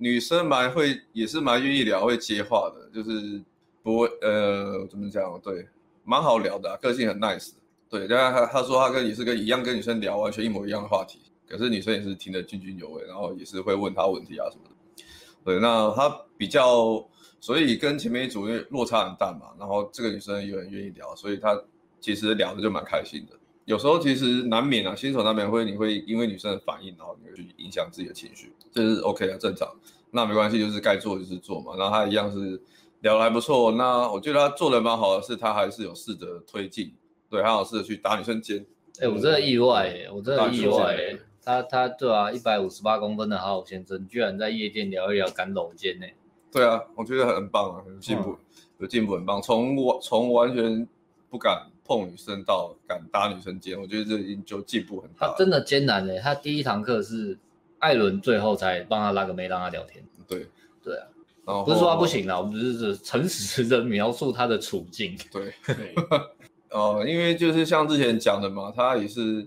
[0.00, 3.42] 女生蛮会，也是蛮愿意聊，会接话的，就是
[3.82, 5.40] 不会，呃，怎么讲？
[5.40, 5.66] 对，
[6.04, 7.50] 蛮好聊的，啊，个性很 nice。
[7.90, 15.04] 对，但他他说他跟也是跟一样跟女生聊完全一模一样的话题，可是女生也是听得津津有味，然后也是会问他问题啊什么的。
[15.44, 17.02] 对，那他比较，
[17.40, 21.58] 所以跟前面一组落差很大嘛，然后这个女生也很愿意聊，所以他
[22.00, 23.36] 其实聊的就蛮开心的。
[23.64, 29.68] 有时候其实难免啊，新手难免会你会因为女生的反应，然后你会去影响自己的情绪，这是 OK 的，正常。
[30.10, 31.76] 那没关系，就是该做就是做嘛。
[31.76, 32.60] 然后他一样是
[33.00, 33.72] 聊得还不错。
[33.72, 36.94] 那我觉得他做的蛮好的，是他还是有试着推进，
[37.30, 38.64] 对，他有试着去打女生肩。
[39.00, 41.18] 哎、欸，我真的意外哎，我真的意外哎。
[41.44, 46.06] 他他对啊，一百五十八公分的好好先生，居然在夜店聊一聊敢搂肩呢。
[46.52, 48.38] 对啊，我觉得很棒啊，很进步，嗯、
[48.78, 49.40] 有进步很棒。
[49.40, 50.86] 从完从完全
[51.30, 51.70] 不敢。
[51.90, 55.28] 碰女生到敢搭女生肩，我觉得这已经就进步很大。
[55.28, 57.38] 他真的艰难嘞，他第一堂课是
[57.78, 60.04] 艾伦最后才帮他拉个妹让他聊天。
[60.26, 60.46] 对
[60.84, 61.06] 对啊，
[61.46, 65.16] 然后不是说他不行啦，我们只是诚实的描述他的处境。
[65.32, 65.54] 对，
[66.70, 69.42] 哦、呃，因为就是像之前讲的嘛，他也是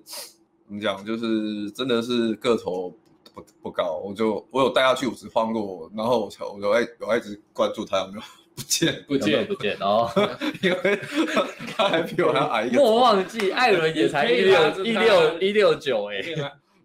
[0.66, 2.90] 怎么讲，就是真的是个头
[3.34, 8.22] 不不高，我就我有带他去舞池晃过，然后我就我就爱我一直关注他有没有。
[8.54, 10.12] 不见不见不见哦，
[10.62, 11.00] 因为
[11.74, 12.78] 他还比我还矮一个。
[12.78, 16.18] 莫忘记艾伦也才一六一六一六九哎，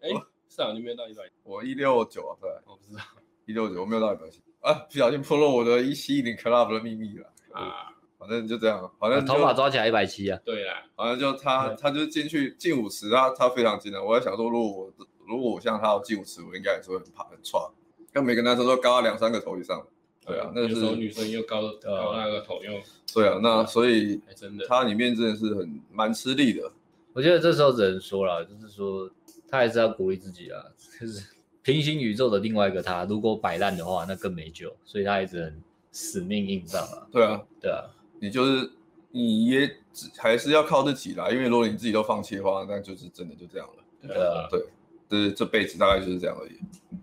[0.01, 0.09] 哎，
[0.49, 3.03] 是啊，你没有到一百，我一六九啊，对，我不知道
[3.47, 7.93] 一六九，我没有到一百七啊，不小心破露我的一七一零 club 的秘密了啊，
[8.27, 14.93] 反正就这样，反正头发抓起来一百七啊，对啦，反正就他他就进去进舞池，他他非常惊讶，我在想说，如果我
[15.27, 17.71] 如果我像他要进舞池，我应该也是会很怕很剉，
[18.13, 19.87] 跟每个男生都高了两三个头以上。
[20.25, 22.73] 对啊，那个时候女生又高高那个头又。
[23.15, 26.69] 对啊，那所以真的，他里面真的是很蛮吃力的。
[27.13, 29.09] 我觉得这时候只能说了，就是说
[29.49, 30.61] 他还是要鼓励自己啊，
[31.01, 31.25] 就是
[31.63, 34.75] 平行宇宙的另外一个他，如果摆烂的话，那更没救。
[34.85, 35.63] 所以他也只能
[35.93, 37.07] 死命硬上啊。
[37.13, 37.85] 对啊，对啊，
[38.21, 38.71] 你就是
[39.11, 39.77] 你也
[40.17, 43.85] 还是要靠自己啦，因为如果你自己都放弃的话，那就是真的就这样了。
[44.07, 44.61] 对啊，对，
[45.09, 46.59] 就是这辈子大概就是这样而已。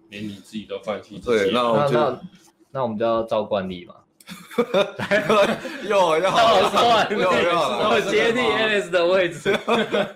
[0.10, 2.20] 连你自己都放弃，对，那我就。
[2.76, 3.94] 那我们就要照惯例嘛，
[5.88, 9.56] 又要照惯例，我接替 Alice 的位置。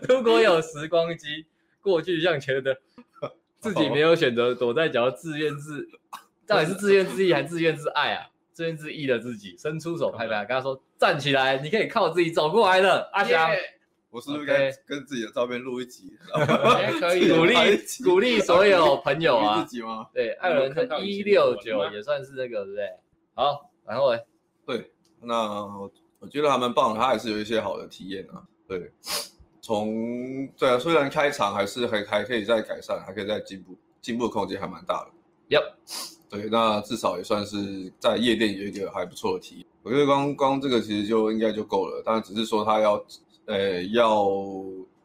[0.09, 1.45] 如果有时光机，
[1.83, 2.75] 过去向前的，
[3.59, 5.87] 自己没有选择，躲在角，自怨自，
[6.47, 8.25] 到底是自怨自艾还是自怨自艾啊？
[8.57, 13.51] 这边是 E 的自己，伸出手拍拍，跟他说站起来，你可以靠自己走过来的，阿翔。
[14.09, 16.17] 我是不是该跟自己的照片录一集？
[16.99, 17.55] 可以鼓励
[18.03, 19.61] 鼓励所有朋友啊。
[19.61, 20.07] 自己吗？
[20.11, 22.89] 对，艾伦的一六九也算是那个，对不对？
[23.35, 24.19] 好，然后呢？
[24.65, 24.91] 对，
[25.21, 25.35] 那
[26.17, 28.41] 我觉得还蛮棒的，他还是有一些好的体验啊。
[28.67, 28.91] 对，
[29.61, 35.11] 从对啊，虽然开场还是还还可以再改善，还可以再进步，进步的空间还蛮大的。
[35.55, 35.73] Yep，
[36.29, 39.65] 对，那至少也算是在夜店有一个还不错的体验。
[39.83, 43.03] 我觉得光光这个其实就应该就够了，当然只是说他要。
[43.49, 44.27] 呃，要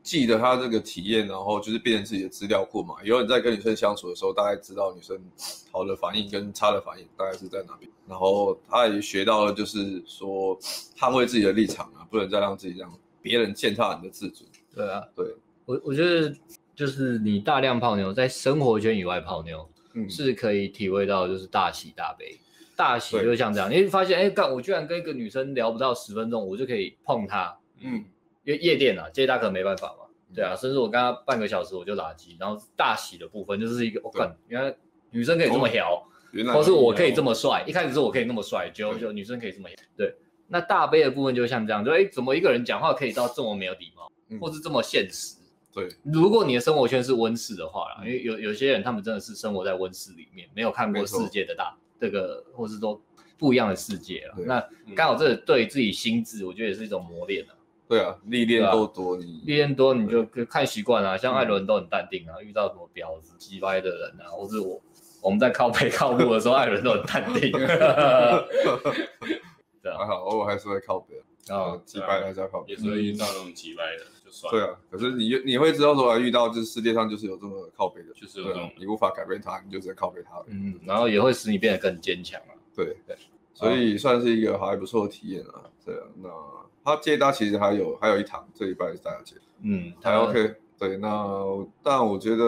[0.02, 2.96] 记得他这个体验，然后就是变成自己的资料库嘛。
[3.04, 5.16] 以后你在跟女生相处的时候，大概知道女生
[5.70, 7.88] 好的反应跟差的反应大概是在哪边。
[8.08, 10.58] 然后他也学到了，就是说
[10.98, 14.44] 捍卫自己的立场啊，不能再让自己让别人践踏你的自尊。
[14.74, 15.24] 对啊，对
[15.64, 16.34] 我我觉得
[16.74, 22.38] 就是你大量泡妞，在生活圈以外泡妞，嗯，是可以体会到就是大喜大悲。
[22.76, 28.04] 大喜就像这样，你会发现，哎，干我居然跟一个女生聊不到十分钟，我就可以碰她，嗯。
[28.44, 34.74] 因为夜店啊，接大客没办法嘛，对啊，甚至我跟她半个小时我就垃圾，然后大喜的部分就是一个，我干，原来
[35.12, 36.04] 女生可以这么调，
[36.52, 40.12] 或是我可以这么帅，一开始是我可以那么帅，就就女生可以这么，对，
[40.48, 45.36] 那大悲的部分就像这样，就哎，怎么一个人讲话可以到这么没有礼貌，或是这么现实？
[45.72, 53.00] 对，如果你的生活圈是温室的话啦，因为有有些人他们真的是生活在温室里面，没有看过世界的大这个，或是说
[53.38, 54.62] 不一样的世界啊，那
[54.94, 57.54] 刚好这对自己心智，我觉得也是一种磨练啊。
[57.88, 61.18] 对啊，历练够多，你历练多你就看习惯了。
[61.18, 64.80] 像艾伦都很淡定啊，遇到什么婊子、鸡歪的人啊，或是我
[65.20, 67.50] 我们在靠北靠路的时候，艾伦都很淡定。
[69.82, 71.16] 对啊，还好，偶尔还是会靠北
[71.54, 74.06] 啊，鸡歪还是要靠北，也是会遇到那种鸡歪的，
[74.50, 80.42] 对啊，可是你你会知道说，遇到就是世界上就是有这么靠背的，就是有这种你无法改变他，你就只能靠背他。
[80.46, 82.52] 嗯，然后也会使你变得更坚强啊。
[82.74, 83.16] 对对，
[83.54, 85.62] 所以算是一个还不错的体验啊。
[85.84, 86.28] 对啊，那。
[86.84, 90.52] 他接搭其实还有还有一堂，这礼拜是大家接，嗯，还 OK。
[90.76, 92.44] 对，那但我觉得，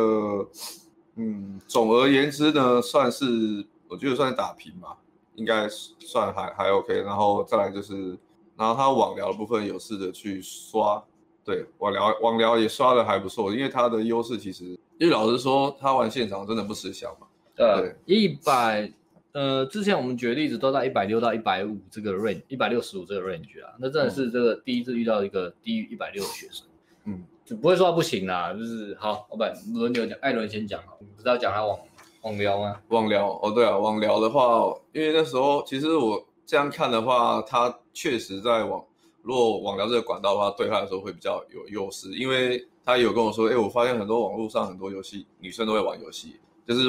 [1.15, 4.99] 嗯，总而言之呢，算是我觉得算是打平吧，
[5.37, 7.01] 应该算还还 OK。
[7.03, 8.19] 然后再来就是，
[8.57, 11.01] 然后他网聊的部分有试着去刷，
[11.45, 14.65] 对，网聊网聊也刷的还不错，因为他的优势其实，
[14.99, 18.91] 因为老实说，他玩现场真的不吃香嘛，对，一百。
[19.33, 26.65] 呃，之前我们举的例子都在一百六到一百五这个 range，一百六十五这个 range 啊，那真的是这个第一次遇到一个低于一百六的学生，
[27.07, 31.77] 嗯，就不会说他不行啦，就是好，老板轮流讲，艾伦先讲，你不是要讲他网
[32.23, 32.81] 网聊吗？
[32.91, 38.85] 网聊，哦对啊，网聊的话，因为那时候其实我这样看的话，他确实在网，
[39.25, 46.83] 如果网聊这个管道的话，对他来说会比较有优势，因为他有跟我说，哎，我发现很多网络上很多游戏，女生都会玩游戏，就是。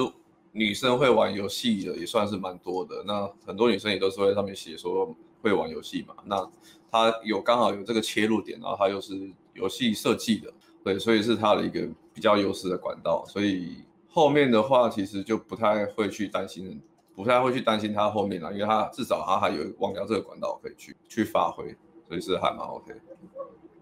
[0.58, 6.50] 女生会玩游戏的也算是蛮多的，那很多女生也都是会在上面写说会玩游戏嘛，那
[6.89, 10.50] 她有刚好有这个切入点，然后她又是游戏设计的，
[10.82, 16.82] 对，所以是他的一个比较优势的管道，所以后面的话其实就不太会去担心，
[17.13, 21.76] 不太会去担心他后面了，因为他至少他还有网聊这个管道可以去去发挥，
[22.08, 22.94] 所以是还蛮 OK，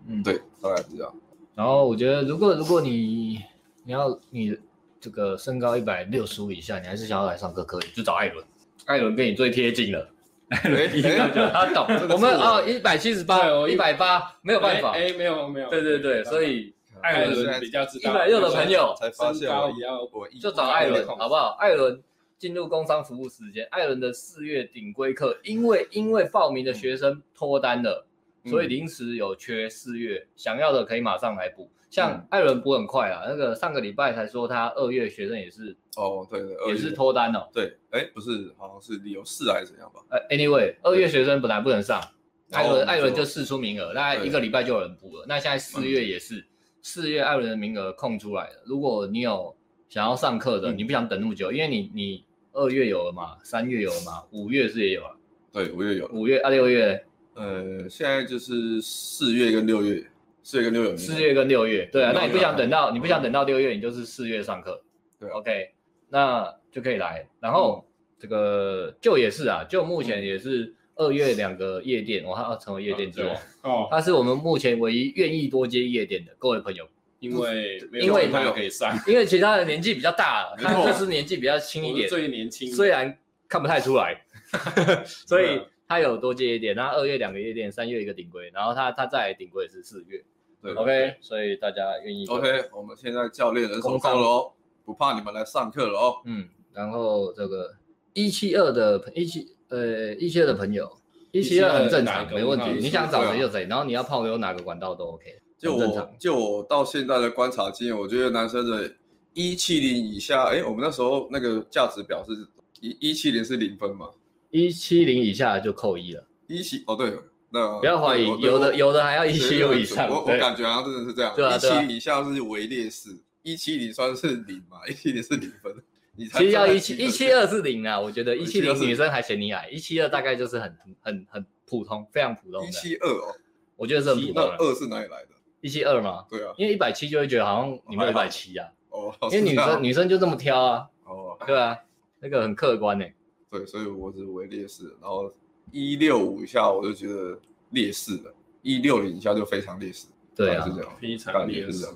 [0.07, 1.13] 嗯，对，大概是这样。
[1.55, 3.39] 然后我觉得如果如果你
[3.83, 4.57] 你要你。
[5.03, 8.45] 这个身高一百六十五以下，你还是想要来上课可以，就找艾伦，
[8.85, 10.09] 艾伦跟你最贴近了，
[10.47, 11.85] 艾伦一定要叫他懂。
[12.09, 14.91] 我们啊，一百七十八哦，一百八，没有办法。
[14.91, 15.69] 哎，没有没有。
[15.69, 18.11] 对对对，所以艾伦比较知道。
[18.11, 21.57] 一百六的朋友才发现我就找艾伦，好不好？
[21.59, 22.01] 艾伦
[22.37, 28.05] 进入工商服务时间，艾伦的四月顶规课，因为因为报名的学生脱单了，
[28.45, 31.69] 所以临时有缺，四月想要的可以马上来补。
[31.89, 37.47] 像艾伦补很快啊，那个上个礼拜才说他二月学生也是哦，对对，也是脱单哦。
[37.53, 40.01] 对，哎，不是，好像是理由四还是怎样吧？
[40.09, 42.01] 呃，anyway，二月学生本来不能上，
[42.49, 45.25] 艾伦艾伦就试出名额，大概一个礼拜就有人补了。
[45.27, 46.43] 那现在四月也是，
[46.81, 48.63] 四月艾伦的名额空出来了。
[48.65, 49.55] 如果你有
[49.87, 55.11] 想要上课的，你不想等那么久，因为你你二月有了嘛，三月有了嘛，五月是也有啊。
[55.51, 60.05] 对，五月有，五月啊六月，呃，现在就是四月跟六月。
[60.45, 64.81] 四月跟六月，四月跟六月，对啊，那你不想等到，你不想等到六月，你就是四月上课，
[65.17, 65.69] 对，OK，
[66.09, 67.25] 那就可以来。
[67.39, 67.87] 然后
[68.19, 76.85] 这个就也是啊，就目前也是二月两个夜店，我还要成为夜店之王哦，他是我们目前唯一愿意多接夜店的各位朋友，
[77.19, 83.17] 因为因为朋友可以上，因为其他的年纪比较大， 他就是年纪比较轻一点，最年轻，虽然
[83.47, 84.21] 看不太出来，
[85.05, 90.23] 所以他有多接夜店，那二月两个夜店，三月一个顶规，然后他他在顶规是四月。
[90.61, 92.25] 对，OK，所以大家愿意。
[92.27, 94.51] OK，我们现在教练人手够了哦，
[94.85, 96.15] 不怕你们来上课了哦。
[96.25, 97.75] 嗯，然后这个
[98.13, 100.89] 一七二的一七呃，一七二的朋友，
[101.31, 102.79] 一七二很正常，没问题。
[102.79, 108.89] 你想找谁就谁，然后你要泡妞哪个管道都 OK，就我就我到现在的观察经验，我觉得男生的
[109.33, 112.31] 一七零以下，哎，我们那时候那个价值表是
[112.79, 114.09] 一一七零是零分嘛，
[114.53, 116.23] 一七零以下就扣一了。
[116.45, 117.11] 一七哦对，
[117.49, 120.07] 那不要怀疑，有的有的还要一七六以上。
[120.07, 123.09] 我我感觉好像真的是这样，一七零以下是为劣势，
[123.41, 125.73] 一七零算是零嘛，一七零是零分。
[126.15, 132.67] 其实要一七一七二是零啊，我觉得一七零女生还嫌你矮，一七二大概就是很很很普通，非常普通的。
[132.67, 133.33] 一七二哦，
[133.75, 134.35] 我觉得是很普通。
[134.35, 135.29] 那二是哪里来的？
[135.61, 136.25] 一七二吗？
[136.29, 138.67] 对啊，因为一百七就会觉得好像你没有一百七啊。
[138.91, 140.87] 哦，因为女生女生就这么挑啊。
[141.05, 141.75] 哦，对啊，
[142.19, 143.15] 那个很客观诶。
[143.53, 145.31] 对，所以我是为劣势，然后
[145.71, 147.39] 一六五以下我就觉得
[147.69, 150.07] 劣势了，一六零以下就非常劣势。
[150.35, 151.87] 对啊，是这样，非常劣势。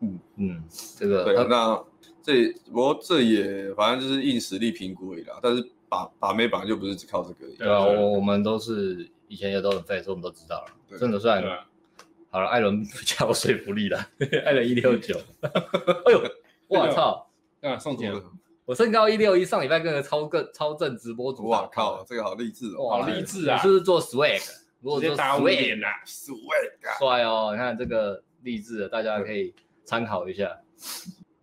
[0.00, 0.64] 嗯嗯，
[0.96, 1.82] 这个对那。
[2.22, 7.46] 这不过这也反正就是硬实力评估而已啦，但是把把妹本来就不是只靠这个。
[7.56, 10.98] 对啊，我我们都是以前也都很废，所以我们都知道了。
[10.98, 11.40] 真的算
[12.30, 14.04] 好了，艾伦比较有说服力了，
[14.44, 15.16] 艾伦一六九。
[15.40, 16.20] 哎呦，
[16.66, 17.30] 我操！
[17.60, 18.20] 啊，送钱了。
[18.66, 21.44] 我身高一六一，上礼拜跟个超个超正直播主。
[21.46, 23.56] 哇靠，这个好励志哦，好励志啊！
[23.58, 24.42] 是不是做 swag？
[24.80, 27.50] 如果做 swag 啊，swag，帅哦！
[27.52, 30.50] 你看这个励志的，大家可以参考一下。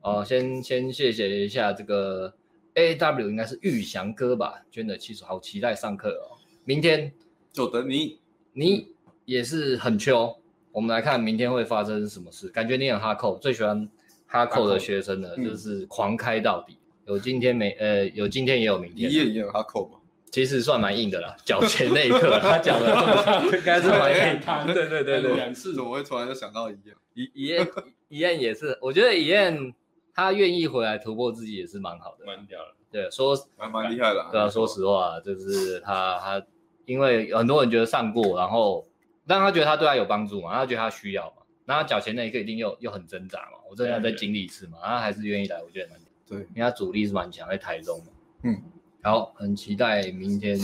[0.01, 2.33] 哦，先先谢谢一下这个
[2.73, 6.36] A W 应该是玉祥哥吧，捐的七十，好期待上课哦。
[6.65, 7.09] 明天
[7.53, 8.19] 就等你，
[8.51, 10.36] 你也是很秋。
[10.73, 13.89] 我们来看明天会发生什么事，感觉你很哈扣，最喜欢
[14.27, 16.77] 哈扣的学生呢，就是狂开到底。
[17.05, 17.71] 有今天没？
[17.71, 19.09] 呃，有今天也有明天。
[19.09, 19.99] 你也也有哈扣嘛？
[20.31, 22.87] 其实算蛮硬的啦，缴钱那一刻他讲的
[23.57, 24.41] 应该是蛮硬。
[24.73, 26.95] 对对对对，两次怎么会突然就想到一样？
[27.13, 27.67] 一一燕
[28.09, 29.73] 一燕也是，我觉得一燕。
[30.15, 32.67] 他愿意回来突破自己也是蛮好的，蛮屌的。
[32.91, 34.23] 对，说蛮蛮厉害的。
[34.31, 36.45] 对啊，说实话，就是他他，
[36.85, 38.85] 因为很多人觉得上过，然后，
[39.25, 45.97] 但他觉得他对他有帮助嘛，他觉得他需要嘛，那他缴钱那一刻一定又又很挣扎嘛，我真的要再经历一次嘛，然后他还是愿意来，我觉得蛮
[46.34, 48.06] 对，因为他主力是蛮强，在台中嘛。
[48.43, 48.62] 嗯，
[49.02, 50.60] 好，很期待明天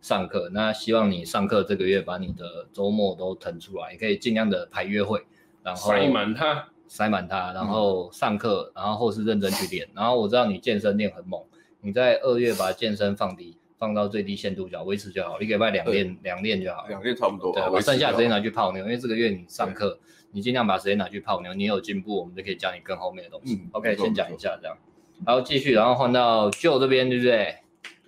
[0.00, 5.24] 上课，那希望你上课这个月把你的周末都腾出来，也可以尽量的排约会，
[5.62, 6.68] 然后塞满它。
[6.92, 9.88] 塞满它，然后上课，然后或是认真去练。
[9.94, 11.40] 然后我知道你健身练很猛，
[11.82, 15.40] 你在二月把健身放低，放到最低限度就好，维持就好。
[15.40, 16.88] 一个礼拜两练，两练就好。
[16.88, 17.52] 两练差不多。
[17.52, 20.00] 对，把剩下时间拿去泡妞，因为这个月你上课，
[20.32, 21.54] 你尽量把时间拿去泡妞。
[21.54, 23.62] 你有进步，我们就可以教你更后面的东西。
[23.70, 24.76] OK，先讲一下这样，
[25.26, 27.56] 然后继续，然后换到 Joe 这边，对不对？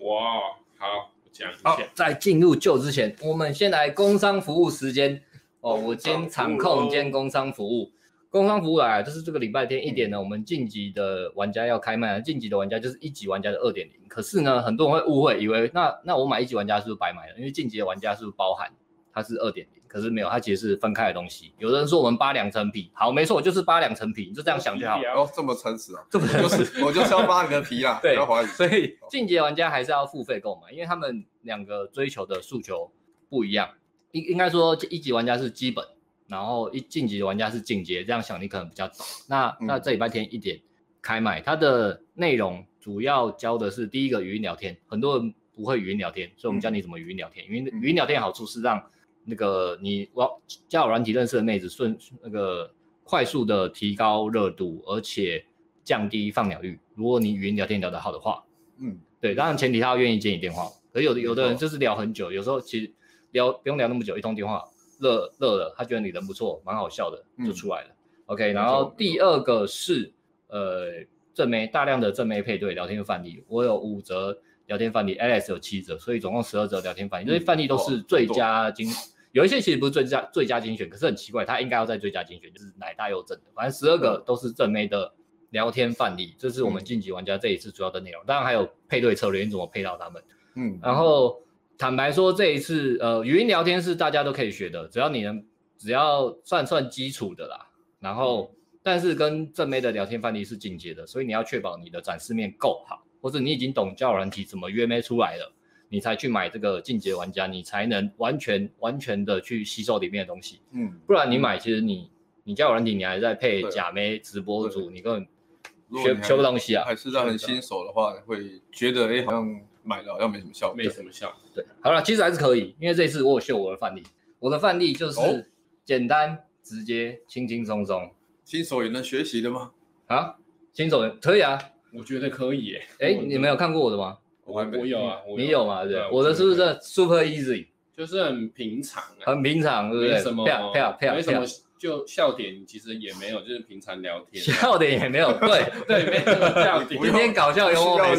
[0.00, 0.40] 哇，
[0.78, 1.60] 好，讲一下。
[1.62, 5.22] 好，在进入 Joe 之前，我们先来工商服务时间。
[5.60, 7.92] 哦，我兼场控兼工商服务。
[8.30, 12.20] 工商服务来，就是这个礼拜天一点呢，我们晋级的玩家要开卖了。
[12.20, 13.96] 晋级的玩家就是一级玩家的二点零。
[14.08, 17.38] 可是呢，很多人会误会，以为那那我买一级玩家是不是白买了？
[17.38, 18.72] 因为晋级的玩家是不是包含
[19.12, 19.81] 它是二点零？
[19.92, 21.52] 可是没有，它其实是分开的东西。
[21.58, 24.98] 有的人说我们扒两层皮，好，没错，就是扒两层皮，你就这样想就好。
[25.14, 27.98] 哦，这么诚实啊，这么诚实，我就是要扒你的皮啦。
[28.02, 28.46] 对，不要怀疑。
[28.46, 32.90] 所以进阶玩家还是要付费购买，因为他们两个追求的诉求
[33.28, 33.68] 不一样。
[34.12, 35.84] 应应该说一级玩家是基本。
[36.28, 39.04] 然后一晋级的玩家是进阶，这样想你可能比较懂。
[39.28, 40.58] 那那这礼拜天一点
[41.02, 47.46] 开卖，它的内容主要教的是第一个语音聊天，很多人不会语音聊天，所以我们教你怎么语音聊天。
[47.46, 48.82] 语音语音聊天好处是让
[49.24, 52.70] 那个你我交友软体认识的妹子顺那个
[53.04, 55.44] 快速的提高热度，而且
[55.84, 56.78] 降低放鸟率。
[56.94, 58.44] 如果你语音聊天聊得好的话，
[58.78, 60.68] 嗯，对，当然前提他要愿意接你电话。
[60.92, 62.92] 可是有的有的人就是聊很久，有时候其实
[63.30, 64.62] 聊不用聊那么久，一通电话。
[65.00, 67.88] 热热了，他觉得你人不错，蛮好笑的，就出来了。
[67.88, 70.12] 嗯、OK，然后第二个是
[70.46, 71.04] 呃
[71.34, 77.26] 正妹大量的正妹配对聊天范例，我有五则聊天范例，Alex 有七则，所以总共十二则聊天范例。
[77.26, 78.94] 这些范例都是最佳精，哦、
[79.32, 83.44] 有一些其实不是最佳最佳精选，可是很奇怪，他应该要在最佳精选，就是奶大又正的。
[83.54, 85.12] 反正十二个都是正妹的
[85.50, 88.22] 聊天范例，这是我们晋级玩家这一次主要的内容。
[88.24, 90.22] 当然还有配对策略，你怎么配到他们？
[90.54, 91.42] 嗯，然后。
[91.78, 95.44] 坦白说，这一次呃，语音聊天是大家都可以学的，只要你能，
[95.76, 97.66] 只要算算基础的啦。
[97.98, 98.54] 然后，
[98.84, 105.52] 但是跟正妹的聊天范例是进阶的，所以你要确保你的展示面够好，或者你已经懂交友软体怎么约妹出来了，
[105.92, 110.58] 你才去买这个进阶玩家，你才能完全完全的去吸收里面的东西。
[110.72, 112.10] 嗯，不然你买，其实你
[112.44, 116.82] 你交友软体你还在配假妹直播主，你根本学学不东西啊。
[116.86, 119.60] 还是让很新手的话，会觉得哎好像。
[119.84, 121.34] 买了好像没什么效，没什么效。
[121.52, 124.02] 对，好了，其实还是可以，因为这次我有秀我的范例，
[124.38, 125.50] 我的范例就是
[125.84, 128.08] 简单、直接、轻轻松松，
[128.44, 129.72] 新手也能学习的吗？
[130.06, 130.36] 啊，
[130.72, 131.58] 新手可以啊，
[131.92, 132.86] 我觉得可以耶。
[133.00, 134.18] 哎，你们有看过我的吗？
[134.44, 135.84] 我还没我有啊，我你有吗？
[135.84, 137.66] 对对，，我的是不是 super easy，
[137.96, 140.14] 就是很平常啊，很平常，对不对？
[140.14, 141.46] 没什么没什么，
[141.78, 144.40] 就笑点其实也没有，就是平常聊天。
[144.42, 148.14] 笑点也没有， 对对，没什么笑点，今天搞笑幽默感，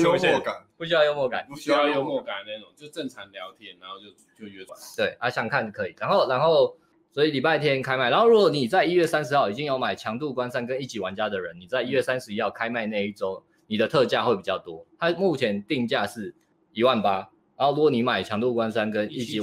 [0.76, 1.46] 不需要幽默感。
[1.48, 4.08] 不需要幽默感那种，就正常聊天，然后就
[4.38, 4.78] 就约出来。
[4.98, 5.96] 对啊，想看可以。
[5.98, 6.76] 然后，然后，
[7.14, 8.10] 所以礼拜天开卖。
[8.10, 14.86] 然后，如果你在一月三十号已经有买强度关山跟一级玩家的人，你在一月三十一号开卖那一周，你的特价会比较多。
[14.98, 16.36] 它目前定价是
[16.72, 17.30] 一万八。
[17.56, 19.40] 然后，如果你买强度关山跟一级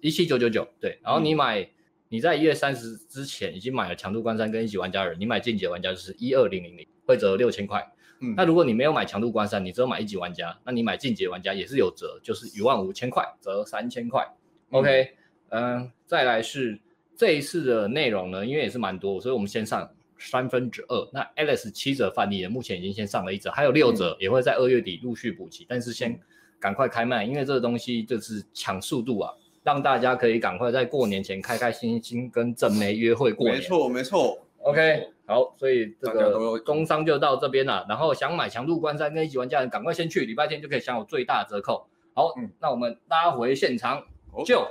[0.00, 0.98] 一七九九九，对。
[1.02, 1.68] 然后你买、嗯、
[2.08, 7.86] 你在一月三十之前已经买了强度关山跟一级玩家的人，你买进阶玩家就是一二零零零，会折六千块。
[8.20, 14.26] 嗯，那如果你没有买强度关山，你只有买一级玩家，那你买进阶玩家也是有折，就是一万五千块，折三千块。
[14.70, 15.14] OK，
[15.48, 16.80] 嗯、呃，再来是
[17.16, 19.90] 这一次的内容呢，因为也是蛮多，所以我们先上
[20.20, 21.10] 三分之二。
[21.12, 26.20] 那 Alice 七折范例也，目前已经先上了一折，还有六折、嗯、也会在二月底陆续补齐，但是先
[26.60, 29.32] 赶快开卖，因为这个东西就是抢速度啊，
[29.64, 33.56] 让大家可以赶快在过年前开开心心跟正梅约会过年。
[33.56, 34.38] 没错，没错。
[34.58, 37.86] OK，好，所以这个工商就到这边了。
[37.88, 41.86] 然后想买强度关山跟一级玩家的人，赶快先去，礼拜天就可以享有最大折扣。
[42.12, 44.04] 好，嗯，那我们拉回现场。
[44.44, 44.64] 就，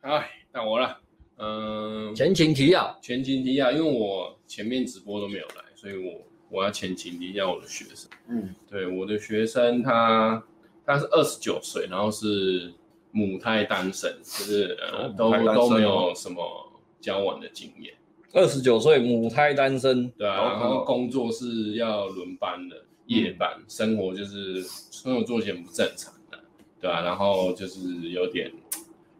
[0.00, 1.01] 哎，到我了。
[1.44, 8.08] 嗯、呃，前情提要，前情提要，因为我前面直播都没有来，所以我我要前情提要我的学生。
[8.28, 10.40] 嗯，对，我的学生他
[10.86, 12.72] 他是二十九岁，然后是
[13.10, 16.40] 母胎单身，就是呃都都没有什么
[17.00, 17.92] 交往的经验。
[18.32, 26.38] 二十九岁母胎单身，对啊，然后工作是要轮班的，夜班，嗯、生活就是生活作息很不正常的，
[26.80, 28.52] 对啊，然后就是有点。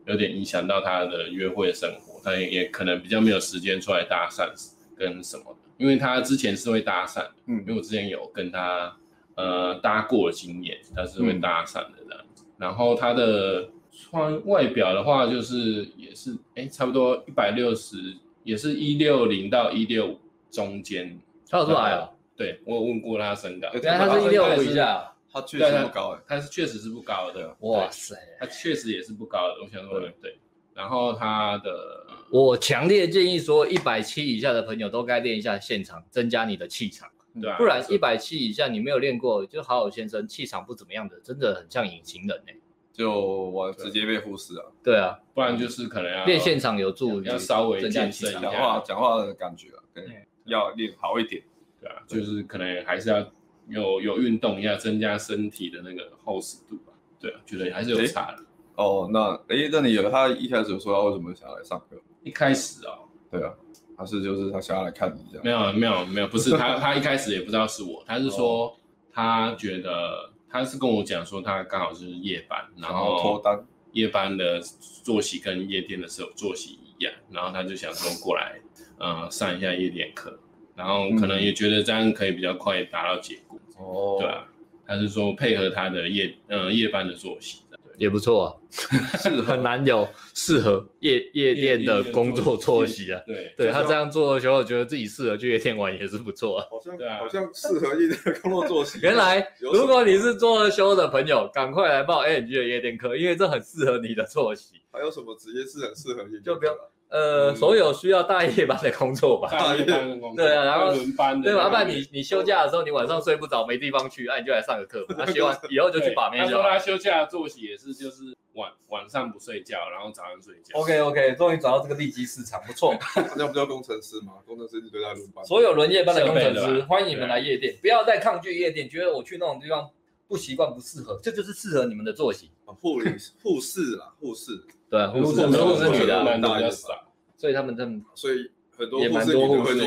[0.04, 4.48] 有点影响到他的约会生活，他也也可能比较没有时间出来搭讪
[4.96, 8.96] 跟什么的，因为他之前是会搭讪，嗯，因为我之前有跟他
[9.34, 12.44] 呃搭过的经验，他是会搭讪的这样子。
[12.46, 17.96] 嗯、然后他的穿外表的话，就是也是哎差不多一百六十，
[18.44, 20.20] 也是一六零到一六五
[20.50, 21.18] 中间，
[21.48, 22.08] 他有多矮啊？
[22.36, 25.08] 对，我有问过他身高，原来他是一六五以下。
[25.34, 27.56] 他确实不高哎，他是确实是不高的。
[27.60, 29.54] 哇塞，他确实也是不高的。
[29.62, 30.38] 我想说，对。
[30.74, 37.08] 然后他的，我强烈建议说，一百七以下的朋友都该练一下现场，增加你的气场。
[37.40, 42.54] 对啊，不然一百七以下你没有练过，就好好先生气场不怎么样的，真的很像隐形人哎，
[42.92, 44.72] 就我直接被忽视了。
[44.82, 51.42] 对啊，不然就是可能要练现场有助，要稍微健身讲话讲话的感觉啊，对，要练好一点。
[51.80, 53.26] 对啊，就是可能还是要。
[53.68, 56.92] 有有运动一下，增加身体的那个厚实度吧。
[57.20, 58.44] 对啊，觉得还是有差的。
[58.82, 61.96] 哦，那哎，那你有他一开始说他为什么想要来上课？
[62.22, 63.52] 一开始哦，对啊，
[63.96, 65.44] 他是就是他想要来看你这样。
[65.44, 68.74] 没有没有没有，不是他他一开始也不知道是我，他是说
[69.12, 73.58] 他觉得他是跟我讲说他刚好是夜班，然后脱单，
[73.92, 74.60] 夜班的
[75.02, 78.60] 作息跟夜店的时候作息一样，然后他就想说过来，
[78.98, 80.38] 呃，上一下夜店课。
[80.74, 84.48] 然后可能也觉得这样可以比较快达到结果，哦、嗯，对啊，
[84.86, 87.61] 他是说配合他的夜，嗯、呃，夜班的作息，对，
[87.98, 88.56] 也不错啊，
[89.18, 98.98] 是很难有适合夜夜店的工作作息啊，对，对他这样做的时候，觉得自己适合去夜店玩也是不错啊，好像对啊，好像适合夜店的工作作息。
[99.02, 104.74] 原来如果你是做了休的朋友，赶快来报 ANG 的夜店课，因为这很适合你的作息。
[104.90, 106.42] 还有什么职业是很适合夜店？
[106.42, 106.72] 就不要。
[107.12, 111.68] 呃，所有需要大夜班的工作吧，大夜班的工作， 对啊，然后轮班的，对吧？
[111.68, 115.04] 不然你你休假的时候，你晚上睡不着，没地方去，那你就来上个课。
[115.14, 116.38] 他学完以后就去把妹。
[116.38, 120.78] 他说他休假的作息也是，就是晚晚上不睡觉，然后早上睡觉。
[120.78, 122.94] OK OK，终于找到这个利基市场，不错。
[123.36, 124.32] 那不叫工程师吗？
[124.46, 125.44] 工程师是对他轮班。
[125.44, 129.86] 所有轮夜班的工程师，欢迎你们来夜店，不要再抗拒夜店，觉得我去那种地方
[130.26, 132.50] 不习惯、不适合，这就是适合你们的作息。
[132.80, 133.10] 护理
[133.42, 134.52] 护士啦，护士，
[134.92, 136.88] 对，护士护士女的大比较少。
[137.34, 139.82] 所以他们这么，所以很多也蛮多护士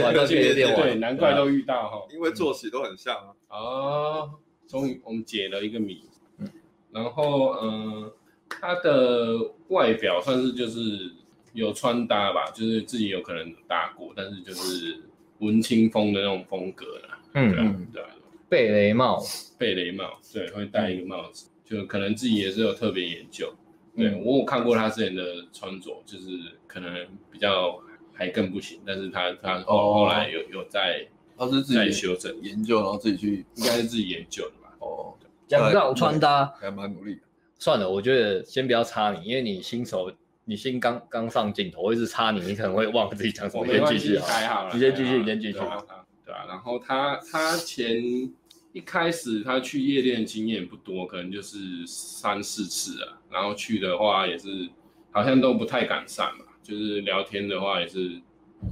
[0.00, 3.34] 玩到夜店玩，对，难怪都遇到哈，因为作息都很像啊。
[3.48, 4.30] 哦，
[4.68, 6.04] 终于我们解了一个谜。
[6.38, 6.48] 嗯，
[6.92, 8.12] 然后嗯，
[8.48, 9.38] 他的
[9.70, 11.10] 外表算是就是
[11.52, 15.02] 有穿搭吧，就是自己有可能搭过，但是就是
[15.40, 17.18] 文青风的那种风格啦。
[17.34, 18.04] 嗯嗯，对，
[18.48, 19.20] 贝雷帽，
[19.58, 23.52] 贝雷帽，对，会戴一个帽子，就可能自己也是有特别研究。
[23.98, 25.22] 对，我有看过他之前的
[25.52, 26.30] 穿着，就是
[26.66, 27.78] 可能比较
[28.14, 34.72] 还更不行，但是他他后后来有有在，他是自己修整研究，然后自己去，应该是自己研究的吧。
[34.78, 35.14] 哦，
[35.46, 37.20] 讲到穿搭还蛮努力的。
[37.58, 40.12] 算了，我觉得先不要插你，因为你新手，
[40.44, 43.66] 你新刚刚上镜头，我一直插你，你可能会忘了自己讲什么。
[43.66, 45.58] 先继续，还好了，你先继续，你先继续。
[46.24, 48.00] 对啊，然后他他前
[48.72, 54.68] 一开始他去夜店经验不多，可能就是三四次啊，然后去的话也是
[55.10, 58.20] 好像都不太敢上嘛，就是聊天的话也是，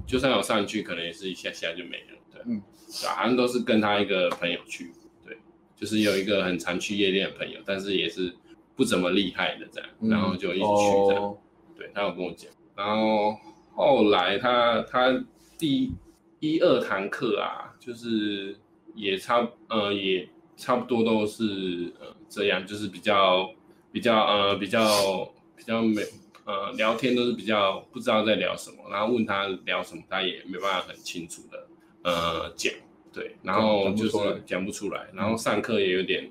[0.07, 2.63] 就算有上去，可能也是一下下就没了，对，嗯，
[3.01, 4.93] 对，好像都是跟他一个朋友去，
[5.25, 5.39] 对，
[5.75, 8.33] 就是有一个很常去夜店的朋友，但是也是
[8.77, 11.39] 不怎么厉害的这样，然后就一直去这样，嗯、
[11.75, 13.37] 对，他有跟我讲，然后
[13.75, 15.25] 后来他他
[15.59, 15.91] 第
[16.39, 18.55] 一二堂课啊，就是。
[18.97, 23.51] 也差呃也差不多都是呃这样，就是比较
[23.93, 25.25] 比较呃比较
[25.55, 26.03] 比较没
[26.45, 31.67] 呃聊天都是比较不知道在聊什么，然后问他聊什么，他也没办法很清楚的
[32.03, 32.73] 呃讲，
[33.13, 36.31] 对，然后就是讲不出来，然后上课也有点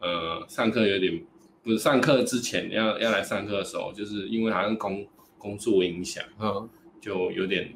[0.00, 1.24] 呃上课有点
[1.62, 5.06] 不是上课之前要要来上课的时候，就是因为好像工
[5.38, 6.68] 工作影响，嗯，
[7.00, 7.74] 就有点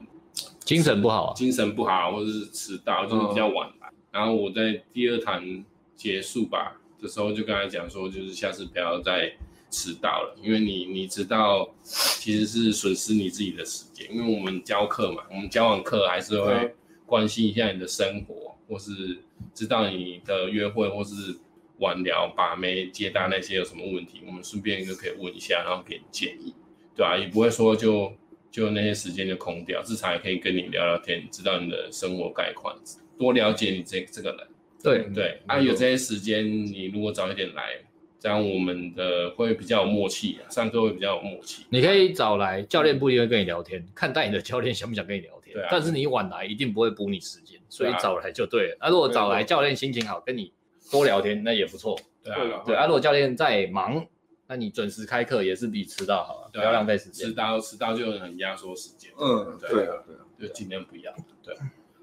[0.61, 3.69] 精神不好啊，精神不好或者是迟到，就是比较晚。
[4.13, 5.65] 然后我在第二堂
[5.97, 9.33] 结束吧的时候，就跟他讲说，就是下次不要再
[9.71, 16.75] 迟到了，因为你你迟到其实是损失你自己的时间，因为我们教课嘛，我们教完课还是会
[17.07, 19.19] 关心一下你的生活，或是
[19.55, 21.39] 知道你的约会或是
[21.79, 26.53] 晚聊把妹接单那些有什么问题，我们顺便就可以问一下，然后给你建议，
[26.97, 27.17] 对吧？
[27.17, 28.13] 也不会说就
[28.51, 32.77] 就那些时间就空掉，至少也可以跟你聊聊天，知道你的生活概况。
[33.21, 34.47] 多了解你这这个人，
[34.83, 37.75] 对对啊，有这些时间，你如果早一点来，
[38.19, 41.67] 这样我们的会比较有默契啊，上课会比较有默契。
[41.69, 45.53] 你可以早来，教练不一定会跟你聊天，看待你的教练想不想跟你聊天。
[45.53, 48.77] 对啊，但是你晚来一定不会补你时间，所以早来就对了。
[48.81, 50.51] 啊，如果早来，教练心情好，跟你
[50.91, 52.01] 多聊天，那也不错。
[52.25, 54.03] 对啊，对啊，如果教练在忙，
[54.47, 57.29] 那你准时开课也是比迟到好，不要浪费时间。
[57.29, 59.11] 迟到迟到就很压缩时间。
[59.21, 61.15] 嗯，对啊，对啊，就尽量不要。
[61.43, 61.55] 对。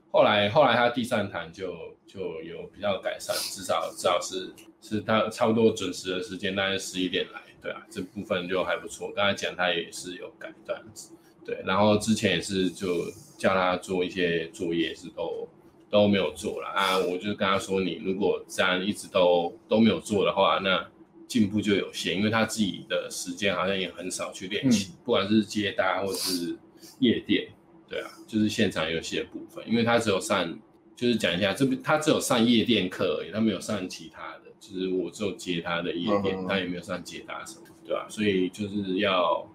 [0.09, 1.75] 后来，后来他第三堂就
[2.07, 9.11] 就有比较改善，至少至少是是他差不多准时的时间，大概十一点来，对啊，这部分就还不错。
[9.11, 11.11] 刚才讲他也是有改断子，
[11.45, 15.47] 对，然后之前也是就叫他做一些作业，是都
[15.89, 16.97] 都没有做了啊。
[16.97, 20.87] 我就跟他说，你如果这样一直都都没有做的话，那
[21.27, 26.57] 进步就有限，因为他自己的时间好像也很少去练习，嗯、不管是接搭或是
[26.99, 27.49] 夜店。
[27.87, 30.47] 对啊，就是现场游戏的部分，因为他只有上，
[30.95, 38.09] 就是讲一下，这边他只有上夜店课而已，他没有上其他的，就是我只有接他的夜店，嗯、他也没有上接他什么，对吧、啊？
[38.09, 39.47] 所以就是要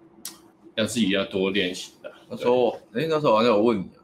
[0.77, 2.11] 要自己要多练习的。
[2.31, 4.01] 他说，哎，那时候好像有问你啊，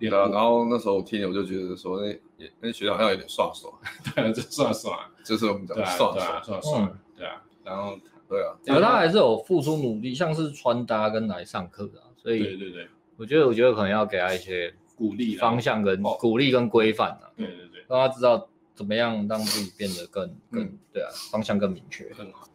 [0.00, 2.18] 对啊，然后那时候我听，我就觉得说，那
[2.60, 3.70] 那学长好像有点耍耍，
[4.14, 7.96] 对啊，就耍耍，就是我们讲耍耍耍耍，对啊，然后
[8.28, 12.88] 对啊，可他还是有付出努力，像是穿搭跟来上课的，所以对对对。
[13.16, 17.30] 我觉得，我觉得可能要给他一些鼓励、方向跟鼓励跟规范啊。
[17.36, 22.04] 对对对，让他知道怎么样让自己变得更更对啊，方向更明确。
[22.16, 22.48] 更好。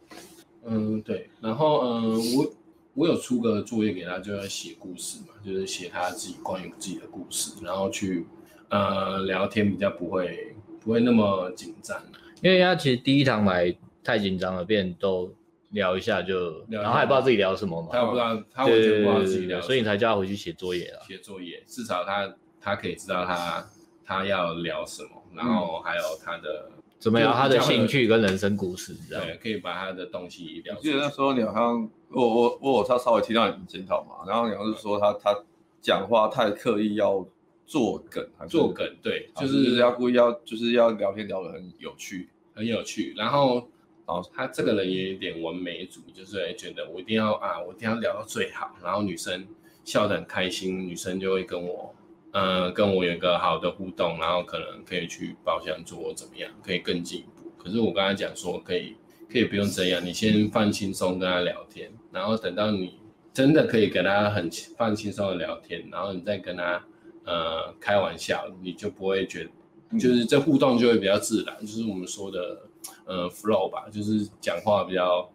[0.64, 1.30] 嗯，对。
[1.40, 2.52] 然后，嗯，我
[2.94, 8.26] 我有出个作业给他，就要写故事嘛，就是写他自己关于自己的故事，然后去
[8.68, 11.98] 呃聊天，比较不会不会那么紧张。
[12.42, 15.32] 因为他其实第一堂来太紧张了，变都。
[15.70, 20.98] 聊一下就，然后他也不知道自己聊什么嘛，他不知道，他完全不知道自己聊什么，所以你才叫他回去写作业啊。
[21.06, 23.64] 写作业，至少他他可以知道他
[24.04, 26.68] 他要聊什么，然后还有他的
[26.98, 30.74] 怎么聊，他的兴趣跟人生故事，这样对，可以把他的东西聊。
[30.80, 35.38] 记得那时候你好像我我我他稍微提到你检讨嘛，然后你好像是说他他
[35.80, 37.24] 讲话太刻意要
[37.64, 43.68] 做梗，做梗，对，就是要故意要就是要聊天聊得很有趣，很有趣，然后。
[44.10, 49.46] 然后他这个人也有点完美主义，就是觉得我一定要啊，我一定要聊到最好，然后女生
[49.84, 51.94] 笑得很开心，女生就会跟我，
[52.32, 57.52] 呃，跟我有一个好的互动，然后可能可以去包厢做怎么样，可以更进一步。
[57.56, 58.96] 可是我跟他讲说，可以
[59.32, 62.98] 可以不用这样，你先放轻松跟他聊天，然后等到你
[63.32, 66.84] 真的可以跟他很放轻松的聊天，然后你再跟他
[67.22, 72.62] 呃开玩笑，你就不会觉得，就是这互动就会比较自然，就是我们说的。
[73.04, 75.28] 呃，flow 吧，就是讲话比较，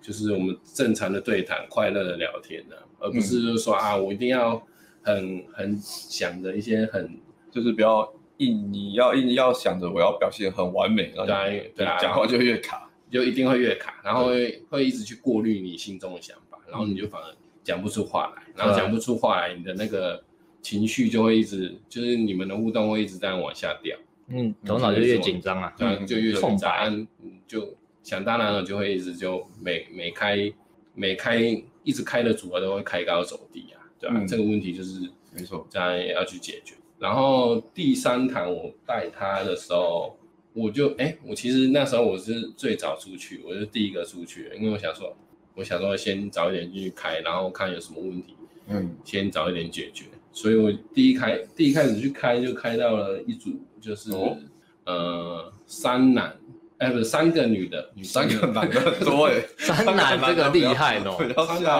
[0.00, 4.60] 就是我们正常的对谈，快乐的聊天的，而不是就是说啊，我一定要
[5.02, 7.18] 很很想着一些很，
[7.50, 20.22] 就是比较硬，你要硬要想着我要表现很完美，然后对对啊，讲话就越卡，就一定会越卡，然后会会一直去过滤你心中的想法，然后你就反而讲不出话来，然后讲不出话来，你的那个
[20.62, 23.96] 情绪就会一直，就是你们的互动会一直这样往下掉。
[24.28, 27.06] 嗯，头脑就越紧张啊，对，就越紧张，
[27.46, 30.52] 就想当然了，就会一直就每每开
[30.94, 31.38] 每开
[31.82, 34.22] 一直开的组合都会开高走低啊，对吧？
[34.26, 35.00] 这个问题就是
[35.34, 36.74] 没错，这样也要去解决。
[36.98, 40.18] 然后第三堂我带他的时候，
[40.52, 45.16] 我就哎、欸，我其实那时候我是最早出去，我是第一个出去，因为我想说，
[45.54, 48.34] 我想说先早一点进去开，然后看有什么问题，
[48.66, 50.06] 嗯，先早一点解决。
[50.32, 53.50] 所以我第一开第一开始去开就开到了一组，
[53.80, 54.36] 就是、哦、
[54.84, 56.36] 呃三男，
[56.78, 58.98] 哎不是三个女的，女三个男的。
[59.00, 61.16] 多哎，三男这个厉害哦，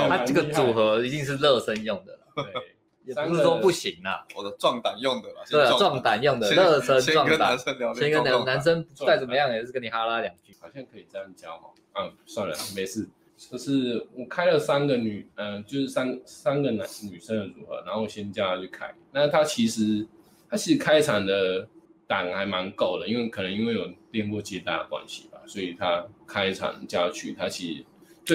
[0.09, 2.45] 他这个组合一定是热身用的，对。
[3.05, 5.41] 也不是说不行啊，我的壮胆用的啦。
[5.51, 6.23] 对啊，壮胆。
[6.23, 7.57] 用的，热身壮胆。
[7.95, 11.71] 先跟男男生再怎么样也是跟你哈拉两句，好像可以这样教哈。
[11.99, 13.09] 嗯，算了，没事。
[13.39, 18.95] 就是我开了三个女，嗯，就是三三个男女生的组合，然后我先叫他去开。
[19.11, 20.07] 那他其实
[20.51, 21.67] 他其实开场的
[22.09, 27.85] 胆还蛮够的，因为可能因为有练过接大的关系吧，所以他开场叫他去，他其实。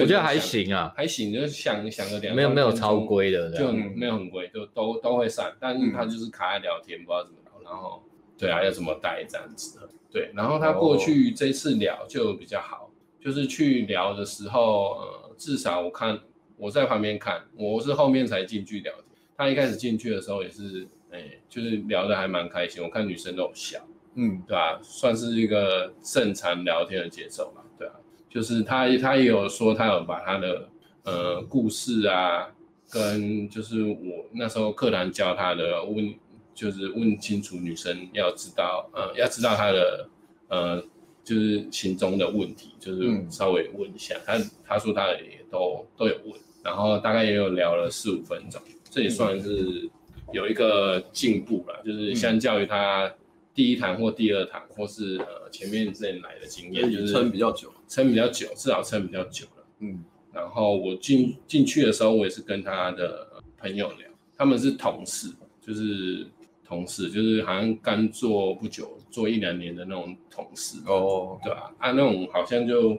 [0.04, 8.02] 觉得还行啊，还行，就是想想个两，没有没有超规的，就没有很规，就都都会散，但是他就是卡在聊天，不知道怎么聊，然后
[8.36, 9.78] 对啊，要怎么带这样子，
[10.10, 16.18] 对，然后他过去这次聊就比较好，就是去聊的时候，呃，至少我看
[16.56, 19.04] 我在旁边看，我是后面才进去聊天，
[19.36, 23.78] 他一开始进去的时候也是，哎，就是聊得还蛮开心，我看女生都有笑，
[24.16, 24.80] 嗯，对吧？
[24.82, 27.94] 算是一个正常聊天的节奏嘛，对吧。
[28.28, 30.68] 就是他，他也有说，他有把他的
[31.04, 32.48] 呃故事啊，
[32.90, 36.12] 跟就是我那时候课堂教他的问，
[36.52, 40.08] 就是问清楚女生要知道，呃，要知道他的
[40.48, 40.84] 呃，
[41.22, 44.16] 就是心中的问题，就是稍微问一下。
[44.26, 44.36] 他
[44.66, 46.34] 他说他也都都有问，
[46.64, 48.60] 然后大概也有聊了四五分钟，
[48.90, 49.88] 这也算是
[50.34, 53.10] 有一个进步了，就是相较于他。
[53.56, 59.64] 第一堂或第二堂，或是呃前面这来的经验，就是撑比较久，撑比较久，至少撑比较久了。
[59.78, 63.24] 嗯，然后我进进去的时候，我也是跟他的
[63.56, 65.28] 朋友聊，他们是同事，
[65.64, 66.26] 就是
[66.64, 70.78] 同事，就是好像刚做不久，做一两年的那种同事。
[70.88, 71.72] 哦，对吧？
[71.78, 72.98] 啊，那种好像就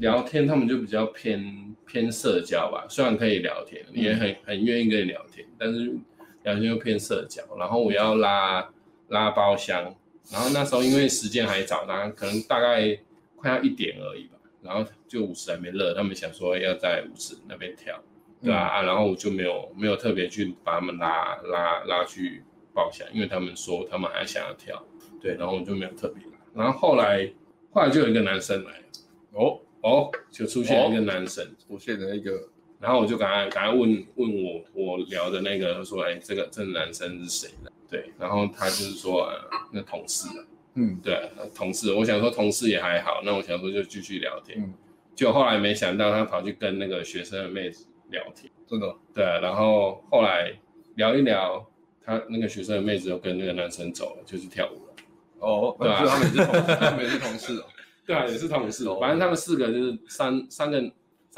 [0.00, 5.96] 聊天，他们就比较偏偏社交吧，虽然可以聊天，也很很愿意跟你聊天，但是
[6.42, 7.42] 聊天又偏社交。
[7.58, 8.68] 然后我要拉。
[9.10, 9.82] 拉包厢，
[10.30, 12.94] 然后那时候因为时间还早，然后可能大概
[13.36, 17.98] 快要一点而已吧，然后就舞池还没热，他们想说要在舞池那边跳，
[18.42, 24.84] 对啊，嗯、啊，然后我就没有没有特别去把他们拉拉拉去包厢，因为他们说他们还想要跳，
[25.22, 27.26] 对，然后我就没有特别拉，然后后来
[27.70, 28.72] 后来就有一个男生来，
[29.32, 32.32] 哦哦，就出现一个男生，出、哦、现了一个，
[32.80, 37.70] 然后我就赶快赶快问问我我聊的那个说，哎，这个这个男生是谁呢？
[37.90, 39.34] 对，然后他就是说，呃、
[39.72, 40.28] 那同事，
[40.74, 44.74] 嗯，对，同事，我想说同事也还好，那我想说就继续聊天，嗯，
[45.16, 50.52] 就后来没想到他跑去跟那个学生的妹子聊天，真的，对，然后后来
[50.96, 51.66] 聊一聊，
[52.04, 54.94] 他那个学生的妹子又跟那个男生走了，就去跳舞了，
[55.40, 57.64] 哦，对啊，他们也是同，他们也是同事，
[58.06, 60.78] 对啊，也是同事哦，反正他们四个就是三三个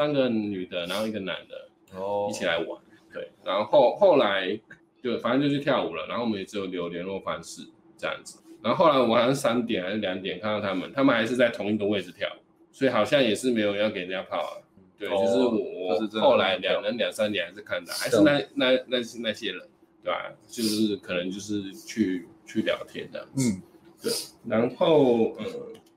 [0.01, 2.81] 三个女的，然后一个男的，哦，一起来玩，
[3.13, 4.59] 对，然后后后来。
[5.03, 7.63] 就反正就去跳舞了，然后我们也只有留联络方式
[7.97, 8.39] 这样子。
[8.63, 12.29] 然后后来我好像三点还是两点看到他们，他们还是在同一个位置跳，
[12.71, 14.53] 所以好像也是没有要给人家泡啊。
[14.99, 19.63] 对，哦、就是我我后来两人两三点还是看到，还是那那那那，那些人，
[20.05, 20.31] 对吧？
[20.47, 23.51] 就是可能就是去去聊天这样子。
[23.51, 23.63] 嗯，
[24.03, 24.13] 对。
[24.47, 25.47] 然后呃，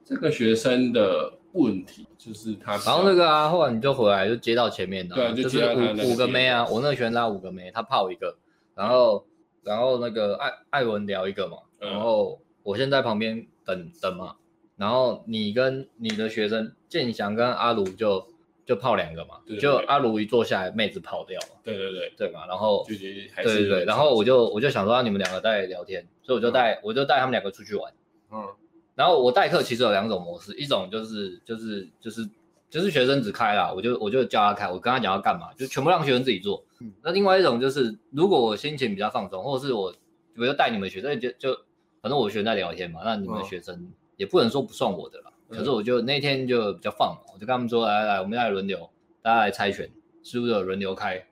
[0.06, 8.36] 这个学生的问题就是他，然后那个啊，后来你就回来就接到前面的，对，就接到他五五个妹啊，我那个学生拉五个妹，他泡一个。
[8.76, 9.24] 然后，
[9.62, 14.36] 然后那个艾艾文聊一个嘛，然后我先在旁边等等嘛，
[14.78, 18.26] 然后你跟你的学生建祥跟阿卢就
[18.66, 22.14] 就泡两个嘛，对对对，就阿卢一坐下来，妹子跑掉了，对对对。
[22.18, 27.94] 对嘛，然后对对对，然后我就我就想说让你们两个在聊天，所以我就带、嗯、我就带他们两个出去玩，
[28.32, 28.48] 嗯，
[28.96, 32.30] 然后我代课其实有两种模式，一种就是就是就是。
[32.74, 36.66] 就是学生只开啦，我就我就叫他开，我跟他讲要干嘛，就全部让学生自己做。
[36.80, 39.94] 嗯、那另外一种就是，如果我心情比较放松，或者是我
[40.36, 41.54] 我就带你们学生就就，
[42.02, 45.32] 反正我学生在聊天嘛，那你们学生也不能说不算我的啦。
[45.50, 48.90] 哦、可是我就那天就比较放，我就跟他们说，来来来，我们要来轮流，
[49.22, 49.88] 大家来猜拳，
[50.24, 51.24] 是不是有轮流开？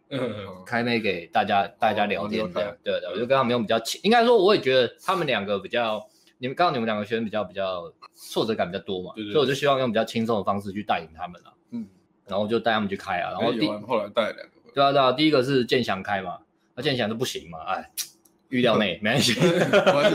[0.64, 2.78] 开麦给大家大家聊天这样。
[2.84, 6.08] 对对，我就跟他们用比较轻，应该说我也觉得他们两个比较。
[6.42, 11.54] 你们刚刚你们两个学生比较比较挫折感比较多嘛，对对对，所以我就希望用比较轻松的方式去带领他们了。
[11.70, 11.88] 嗯，
[12.26, 16.40] 然后就带他们去开啊，然后第后来带两个，对啊对啊，第一个是建祥开嘛，
[16.74, 17.92] 那建祥都不行嘛，哎，
[18.50, 19.40] 预料内没关系，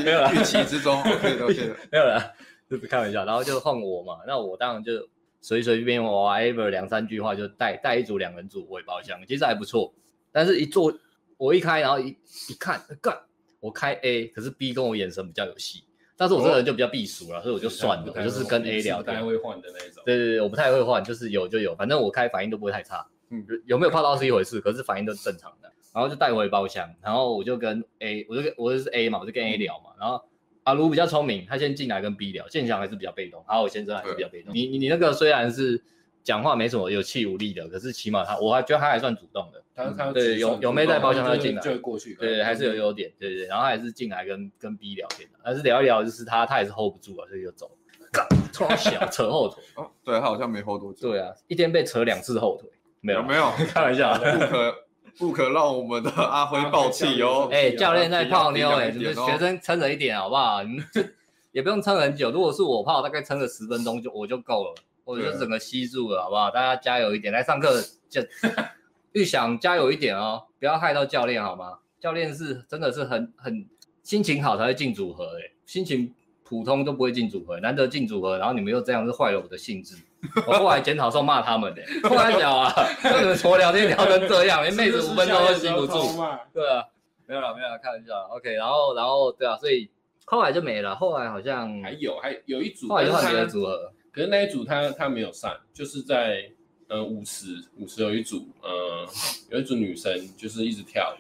[0.05, 2.35] 没有了，预期之中，OK OK， 没有了，
[2.69, 5.09] 就是开玩笑，然后就换我嘛，那我当然就
[5.41, 9.95] 随随便便我 whatever 两三句话就带带一组两人组我也包厢，其实还不错，
[10.33, 10.93] 但是一做
[11.37, 12.09] 我一开，然后一
[12.49, 13.17] 一看干，
[13.61, 15.85] 我开 A，可是 B 跟我眼神比较有戏。
[16.17, 20.03] 但是我这个人就比较避俗了，所以我就算了，我就是跟 A 聊天，不太会换的那种。
[20.05, 23.07] 对对对，我不太会换，就是有就有，反正我开反应都不会太差。
[23.31, 25.71] 嗯，有没有泡到是一回事，可是反应都是正常的。
[25.93, 29.91] 然后就带回包厢，然后我就跟 A，我就跟我就是 A 嘛，我就跟 A 聊嘛。
[29.99, 30.23] 然后
[30.65, 34.55] 阿卢比较聪明，他先进来跟 B 聊，建强还是比较被动，然后我先生还是比较被动。
[34.55, 35.83] 你你你那个虽然是
[36.23, 39.63] 讲话没什么有气无力的，可是起码他我还觉得他还算主动的。
[39.77, 43.47] 他他对有有妹在包厢他进来就会过去，对对，还是有优点，对对。
[43.47, 49.63] 然后还是进来跟跟 B 聊天的，但是聊一聊就是他他也是 hold 不住啊，所以就走了，突然 小扯后腿。
[49.75, 51.11] 哦，对他好像没 hold 多久。
[51.11, 52.71] 对啊，一天被扯两次后腿。
[53.03, 54.75] 没有没有， 开玩笑，不可
[55.19, 57.49] 不可让我们的阿辉爆气哦！
[57.53, 60.63] 哎，教练在泡妞哎，你们学生撑着一点好不好？
[60.65, 60.85] 你们
[61.53, 64.75] 也不用撑很久，如果是我泡，大概撑个十分钟就我就够了，
[65.05, 66.51] 我就整个吸住了，好不好？
[66.51, 68.21] 大家加油一点，来上课就
[69.17, 71.79] 预想加油一点哦，不要害到教练好吗？
[71.99, 73.67] 教练是真的是很很
[74.03, 76.13] 心情好才会进组合哎，心情
[76.45, 79.97] 普通都不会进组合，难得进组合，然后你们又这样，是坏了我的兴致。
[80.47, 82.71] 我后来检讨时候骂他们的，开玩笑啊，
[83.05, 86.15] 为什么从聊天聊成这样，连妹子五分钟都吸不住？
[86.53, 86.85] 对啊，
[87.25, 88.13] 没有了，没有了，开玩笑。
[88.31, 89.89] OK，然后，然后，对啊，所以
[90.27, 90.95] 后来就没了。
[90.95, 93.91] 后来好像还有，还有一组，后来就换别的组合。
[94.13, 96.51] 可是那一组他他没有上，就是在
[96.89, 99.07] 呃舞池，舞池有一组，呃
[99.51, 101.17] 有一组女生就是一直跳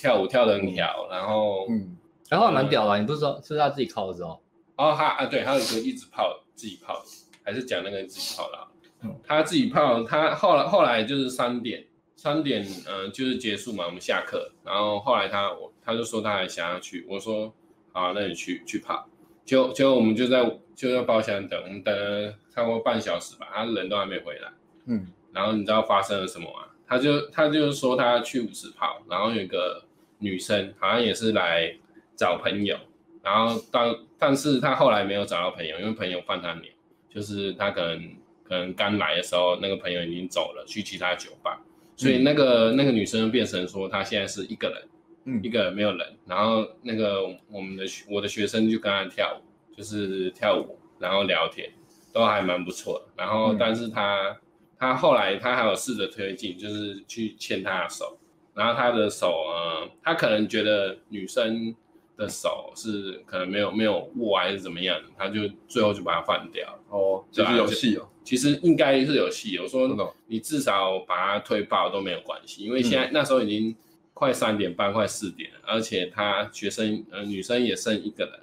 [0.00, 1.96] 跳舞跳的很屌，然后嗯，
[2.28, 2.98] 然后蛮屌的。
[2.98, 4.40] 你不是说是他自己靠的时候？
[4.76, 7.02] 哦，他啊，对，还有一个一直泡自己泡。
[7.42, 8.58] 还是讲那个自己泡的，
[9.02, 17.52] 嗯，他自己泡，他后来后来就是三点，三点，嗯、呃，就是结束嘛，我们下课，然后后来他我他就说他还想要去，我说
[17.92, 19.08] 好，那你去去泡，
[19.44, 20.44] 就就我们就在
[20.76, 24.52] 就在包厢等，我们等了差不多半小时吧，他人都还没回来，
[24.90, 26.66] 嗯，然后你知道发生了什么吗？
[26.86, 29.84] 他就他就是说他去舞池跑，然后有一个
[30.18, 31.74] 女生好像也是来
[32.16, 32.76] 找朋友，
[33.22, 36.64] 然后当但是他后来没有找到朋友，因为朋友放他鸟。
[37.12, 41.60] 就是他可能可能刚来的时候，那个朋友已经走了，去其他酒吧，
[41.96, 44.88] 所以那个、那个女生变成说她现在是一个人，
[45.24, 51.68] 嗯，一个人没有人，然后那个我们的我的学生就跟她跳舞，就是跳舞，然后聊天，
[52.12, 53.06] 都还蛮不错的。
[53.16, 54.38] 然后但是他
[54.80, 58.18] 他、嗯、后来他还有试着推进，就是去牵她的手，
[58.54, 61.76] 然后他的手呃，他可能觉得女生。
[62.16, 68.06] 的手是可能没有没有握还是怎么样，他就最后就把它换掉哦，就是有戏哦。
[68.22, 69.58] 其实应该是有戏。
[69.58, 73.74] 我说你至少把它推爆都没有关系，因为现在那时候已经
[74.12, 78.34] 快三点半，快四点了，而且他学生呃女生也剩一个人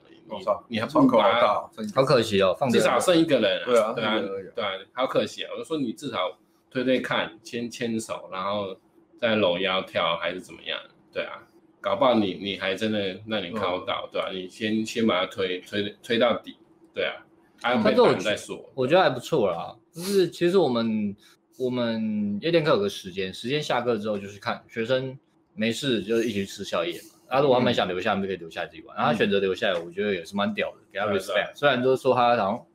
[0.68, 3.64] 你还窗口还大，好可惜哦，至少剩一个人。
[3.66, 4.20] 对啊，对啊，
[4.56, 5.50] 对啊，好可惜啊。
[5.54, 6.38] 我就说你至少
[6.70, 8.76] 推推看，牵牵手，然后
[9.20, 10.80] 再搂腰跳还是怎么样？
[11.14, 11.44] 对啊。
[11.80, 14.32] 搞不好你你还真的让你靠到，嗯、对吧、啊？
[14.34, 16.58] 你先先把它推推推到底，
[16.94, 17.14] 对啊，
[17.62, 18.86] 还有没再说我。
[18.86, 21.16] 觉得还不错啦，就是其实我们
[21.58, 25.18] 我们夜店课有个时间，时间下课之后就是看学生
[25.54, 27.17] 没事就一起吃宵夜嘛。
[27.30, 28.96] 然后如果他们想留下，他们就可以留下来自己玩。
[28.96, 31.56] 然后他选择留下来，我觉得也是蛮屌的，给他 respect。
[31.56, 32.66] 虽然就是说他好像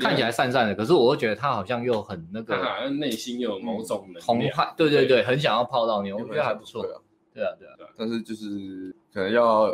[0.00, 6.82] 看起来散散的，可是我会觉得他好像又很那个，他好像内心又有某种能量，嗯、对对对，很想要泡到你，我觉得还不错。
[7.32, 9.72] 对啊，对啊，但是就是可能要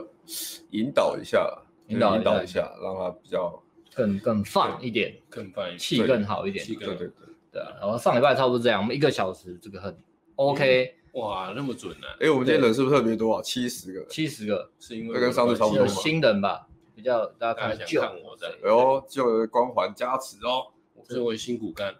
[0.71, 1.47] 引导一下，
[1.89, 3.62] 引导引导一下，让他比较
[3.95, 6.64] 更更放一点，更放一点，气更好一点。
[6.67, 7.09] 对对对
[7.53, 7.62] 对。
[7.62, 7.73] 啊！
[7.81, 9.97] 然后上礼拜差不多这样，我们一个小时这个很
[10.35, 12.07] OK，哇，那么准呢？
[12.21, 13.43] 哎，我们今天人是不是特别多啊？
[13.43, 20.67] 七十个，七十个，是因为跟上次差不多新人吧，比较大家看旧，哎呦，旧的光环加持哦，
[21.09, 21.95] 作为新骨干。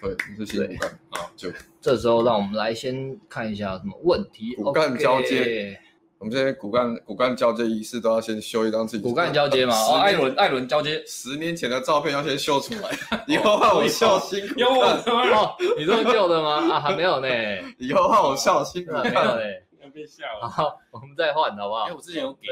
[0.00, 0.90] 对，你是新骨干。
[1.10, 4.54] 啊，就这时候让我们来先看一下什么问题。
[4.54, 5.78] 骨干交接，
[6.24, 9.02] 我们现在骨干骨干交接仪式都要先修一张自己。
[9.02, 12.90] 骨干交接嘛，哦，艾伦艾伦交接，十年前的照片要先秀出来，
[13.28, 14.62] 以后换我笑新骨干。
[14.62, 16.76] 有哦，你说旧的吗？
[16.76, 17.28] 啊，还没有呢。
[17.78, 19.02] 以后换我笑新骨干。
[19.02, 19.40] 没有呢，
[19.84, 20.48] 要被笑了。
[20.48, 21.82] 好，我们再换好不好？
[21.82, 22.48] 哎，我之前有给，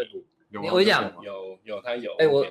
[0.58, 2.12] 我跟你讲，有有他有。
[2.18, 2.44] 哎，我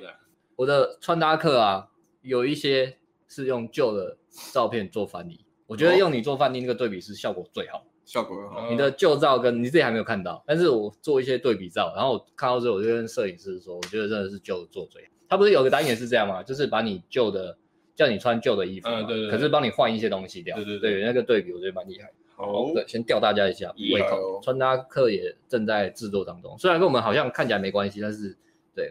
[0.56, 1.86] 我的穿搭课啊，
[2.22, 2.96] 有一些
[3.28, 4.16] 是用旧的。
[4.50, 8.70] 照片做翻译，我觉得用你做翻译那个对比是效果最好，效果好。
[8.70, 15.08] 你的旧照跟你自己还没有看到，但是我做一些对比照，然后我看到之后，我就跟摄影师说，我觉得真的是旧的做最好。
[15.28, 16.42] 他不是有个单元是这样吗？
[16.42, 17.56] 就是把你旧的
[17.94, 22.10] 叫你穿旧的衣服，嗯，对对，可是帮你换一些东西掉，对对对，那个对比我觉得蛮厉害。
[22.34, 24.40] 好，对，先吊大家一下胃口。
[24.42, 28.36] 穿搭课也正在制作当中，虽然跟我们好像看起来没关系，但是
[28.74, 28.90] 对，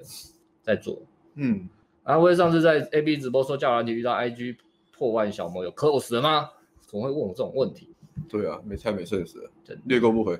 [0.61, 1.01] 在做。
[1.35, 1.67] 嗯，
[2.03, 4.57] 然后我上次在 A B 直播说叫人你遇到 I G。
[4.93, 6.51] 破万小魔有 close 了吗？
[6.85, 7.90] 怎么会问我这种问题？
[8.29, 9.49] 对啊，没猜没顺时，
[9.85, 10.39] 略过不回。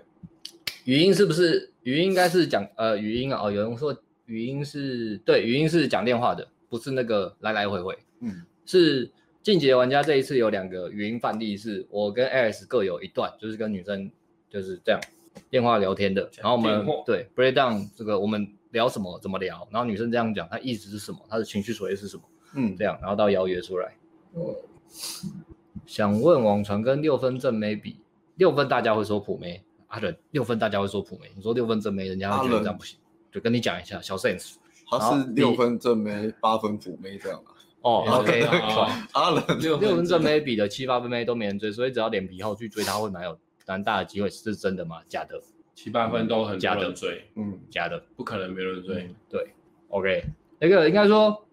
[0.86, 1.72] 语音是不是？
[1.84, 3.42] 语音应该是讲呃语音啊。
[3.44, 3.94] 哦，有人说
[4.26, 7.98] 语语音是对，语音是讲电话的，不是那个来来回回。
[8.22, 9.12] 嗯，是
[9.44, 14.10] 进阶玩家这一次有两个语音范例，是我跟 Alice 各有一段，就是跟女生
[14.50, 15.02] 就是这样
[15.50, 16.30] 电话聊天的。
[16.38, 22.24] 然后我们对 break down 这个我们聊什么怎么聊，然后女生这样讲，她意思是什么，她的情绪所谓是什么，
[22.56, 23.94] 嗯，这样，然后到邀约出来。
[24.34, 24.56] 哦，
[25.92, 27.98] 想问网传跟六分正妹比，
[28.36, 32.98] 六分大家会说普妹，阿伦六分大家会说普妹，你说六分正妹，人家会觉得这样不行。
[33.30, 34.54] 就跟你讲一下小 sense，
[34.90, 37.52] 他是六分正妹，八分普妹这样啊。
[37.84, 38.42] 哦，OK，
[39.12, 43.38] 阿伦六六分正妹比的七八分妹都没人追，所以只要脸皮厚去追他会蛮有
[43.68, 45.02] 蛮大的机会，是真的吗？
[45.10, 45.42] 假的？
[45.76, 49.14] 七八分都很假的追，嗯，假的，不可能没人追。
[49.28, 49.54] 对
[49.90, 50.24] ，OK，
[50.58, 51.46] 那个应该说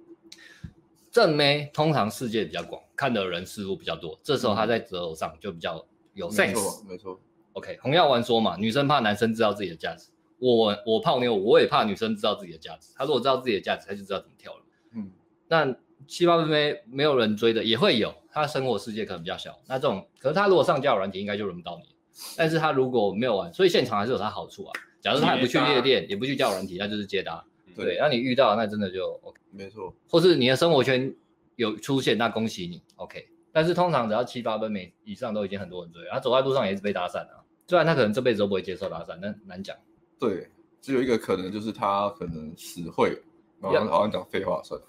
[1.11, 7.21] 正妹通常世界比较广，看的人似乎比较多，这时候他在择偶上就比较有 sense，没错。
[7.53, 10.09] OK，洪耀文说嘛，女生怕男生知道自己的价值。
[10.41, 12.93] 我我泡妞，我也怕女生知道自己的价值。
[12.97, 14.61] 他如果知道自己的价值，他就知道怎么跳了。
[14.95, 15.11] 嗯，
[15.47, 15.77] 那
[16.07, 19.57] 七八分妹没有人追的也会有，他生活世界可能比较小。
[19.69, 21.95] 那这种，可是他如果上交友软体，应该就轮不到你。
[22.37, 24.73] 但是他如果没有玩，所以现场还是有她好处啊。
[25.01, 27.45] 假如她也不去夜店，也不去交友软体，那就是接搭。
[27.77, 29.41] 对，对，那你遇到那真的就 OK。
[29.53, 29.95] 没错。
[30.11, 31.15] 或是你的生活圈
[31.59, 33.29] 有出现，那恭喜你 OK。
[33.53, 36.01] 但是通常只要七八分每以上，都已经很多人追。
[36.11, 37.43] 他走在路上也是被搭讪啊。
[37.67, 39.77] 虽然他可能这辈子都不会接受搭讪，但难讲。
[40.19, 40.49] 对，
[40.81, 43.21] 只有一个可能，就是他可能死会，
[43.61, 44.87] 然后好像讲废话算了。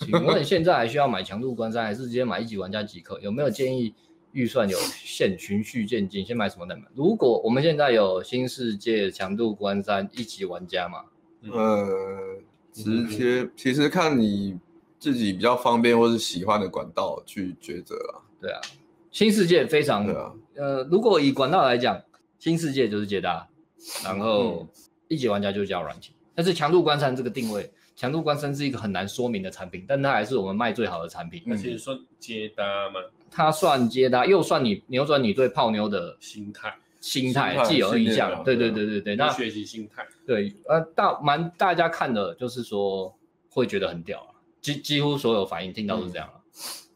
[0.00, 3.18] 请问现在还需要买强度关山，还是直接买一级玩家即可？
[3.20, 3.94] 有没有建议
[4.32, 6.82] 预算有限，循序渐进，先买什么再买？
[6.94, 11.04] 如果我们现在有新世界强度关山一级玩家嘛？
[11.50, 12.38] 呃，
[12.72, 14.58] 直接其实看你
[15.02, 18.22] 自己比较方便或是喜欢的管道去抉择啊。
[18.40, 18.60] 对啊，
[19.10, 22.00] 新世界非常，啊、呃，如果以管道来讲，
[22.38, 23.48] 新世界就是捷达。
[24.04, 24.64] 然后
[25.08, 31.42] 一级玩家就叫软体，但是强度关山这个定位，强度关山是一个很难说明的产品，但它还是我们卖最好的产品。
[31.44, 33.00] 那其实算接搭吗？
[33.28, 38.40] 它算接搭，又算你扭转你对泡妞的心态，心态既有印象。
[38.44, 40.06] 对对对对对，那学习心态。
[40.24, 43.12] 对，呃，大蛮大家看的就是说
[43.50, 44.31] 会觉得很屌啊，
[44.62, 46.40] 几几乎所有反应听到都是这样了，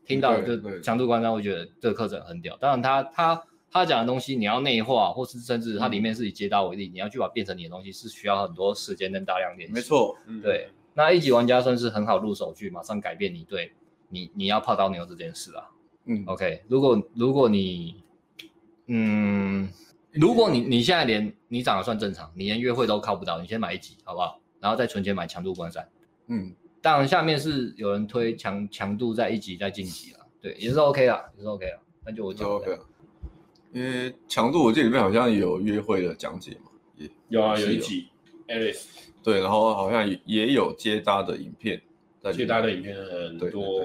[0.06, 2.56] 听到就强度关山会觉得这个课程很屌。
[2.56, 3.44] 当然他他。
[3.68, 9.74] 他讲的东西你要内化，或是甚至它里面是以接搭为例，嗯、你要去把它变成你的东西，是需要很多时间跟大量练习。
[9.74, 10.68] 没错，对。
[10.70, 13.72] 嗯、那一级玩家算是很好入手，去马上改变你对
[14.08, 15.68] 你你要泡到牛这件事啊。
[16.06, 16.62] 嗯，OK。
[16.68, 18.02] 如果如果你，
[18.86, 19.68] 嗯，
[20.12, 24.40] 如果你你现在连你长得算正常，你连约会都靠不到，你先买一级好不好？
[24.58, 25.86] 然后再存钱买强度关山。
[26.28, 26.54] 嗯，
[26.86, 31.80] 当然下面是有人推强强度在一级再晋级了，对，也是 OK 啊，也是 OK 啊。
[32.04, 32.78] 那就我讲的。
[33.72, 38.06] 因为强度，我记得里面好像有约会的讲解嘛，也有啊，有一集
[38.46, 38.84] ，Alice，
[39.20, 41.82] 对，然后好像也有接搭的影片，
[42.32, 43.84] 接搭的影片很多，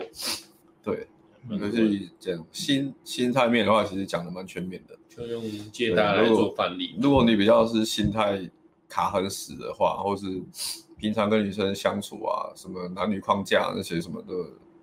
[0.83, 1.07] 对，
[1.49, 6.95] 就是讲心心态面的话，其实讲的蛮全面的，就用接搭来做范例。
[7.01, 8.47] 如果你比较是心态
[8.87, 10.39] 卡很死的话，或是
[11.01, 14.33] 平常跟女生相处啊，什么男女框架那些什么的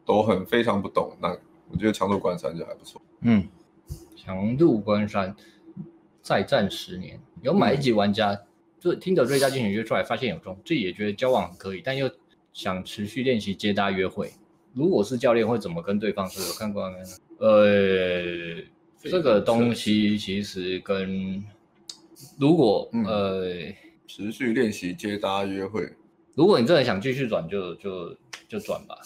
[0.04, 1.28] 都很非常不懂，那
[1.70, 3.46] 我觉得强度关山就还不错，嗯。
[4.16, 5.34] 强度关山
[6.20, 8.40] 再战十年，有买一级玩家，嗯、
[8.80, 12.10] 就听着瑞佳进行约出来，发现有中，自己也觉得交往很可以，但又
[12.52, 14.30] 想持续练习接搭约会。
[14.74, 16.44] 如果是教练，会怎么跟对方说？
[16.44, 16.98] 有看过没？
[17.38, 18.62] 呃，
[18.98, 21.42] 这个东西其实跟
[22.38, 23.44] 如果、嗯、呃
[24.06, 25.88] 持续练习接搭约会，
[26.38, 28.16] 如果你真的想继续转，就就
[28.48, 28.96] 就转吧。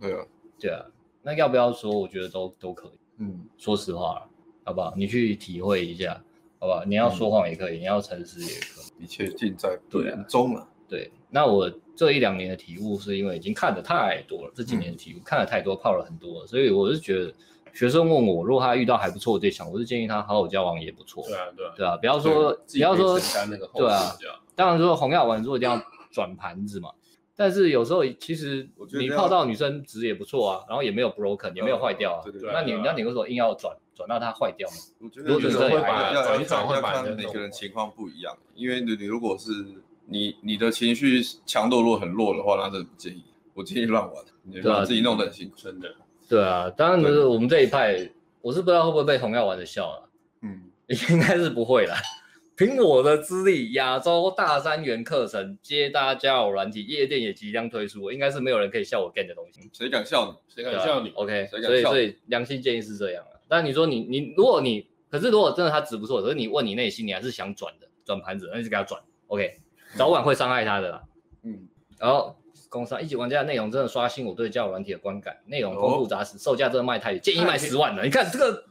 [0.00, 0.24] 对啊，
[0.58, 0.82] 对啊，
[1.22, 1.92] 那要不要说？
[1.92, 2.98] 我觉得都都可以。
[3.18, 4.26] 嗯，说实话。
[4.66, 4.94] 好不好？
[4.96, 6.18] 你去体会一下，
[6.58, 6.82] 好不好？
[6.86, 10.66] 你要说谎也可以，嗯、你要诚实也可以，一切尽在不言中了。
[10.88, 17.34] 对，那我这一两年的体悟是因为已经看的太多了，这几年的体悟、嗯、看的太多，泡了很多了，所以我是觉得，
[17.74, 21.22] 学生问我，如果他遇到还不错的对象，我是建议他好好交往也不错。
[21.26, 25.76] 对啊，对啊，对啊，不要说，不要说，对啊，对啊，当然说红药丸如果一定要
[26.14, 26.88] 转盘子嘛。
[27.36, 32.22] 但是有时候其实你泡到女生值也不错啊，然后也没有 broken，也没有坏掉啊。
[32.52, 34.76] 那你那你为什么硬要转转到它坏掉呢？
[35.00, 39.50] 我觉得有时候会把转一转会把每个人情况不一样，因为你你如果是
[40.06, 43.24] 你你的情绪强度如果很弱的话，那真的不建议。
[43.52, 45.56] 我建议乱玩，你把自己弄得很辛苦。
[45.56, 45.92] 真的。
[46.28, 48.08] 对啊，当然就是我们这一派，
[48.40, 50.08] 我是不知道会不会被红药丸的笑了。
[50.42, 50.62] 嗯，
[51.10, 51.96] 应该是不会啦。
[52.56, 59.68] 凭我的资历，亚洲大三元课程接搭交友软体，夜店也即将推出，应该是没有人可以笑我 gay 的东西。
[59.72, 60.54] 谁敢笑你？
[60.54, 63.40] 谁敢笑你？OK，所以所以良心建议是这样啊。
[63.48, 69.02] 但你说你你如果你，可是如果真的他值不错，可是你问你内心，你还是想转的，转盘子，那就给他转。
[69.26, 69.58] OK，
[69.96, 71.02] 早晚会伤害他的啦。
[71.42, 71.66] 嗯，
[71.98, 72.36] 然后
[72.74, 78.02] 工商一级玩家的内容真的刷新我对交友软体的观感，内容丰富扎实，售价真的卖太低，建议卖十万了。
[78.02, 78.64] 你看这个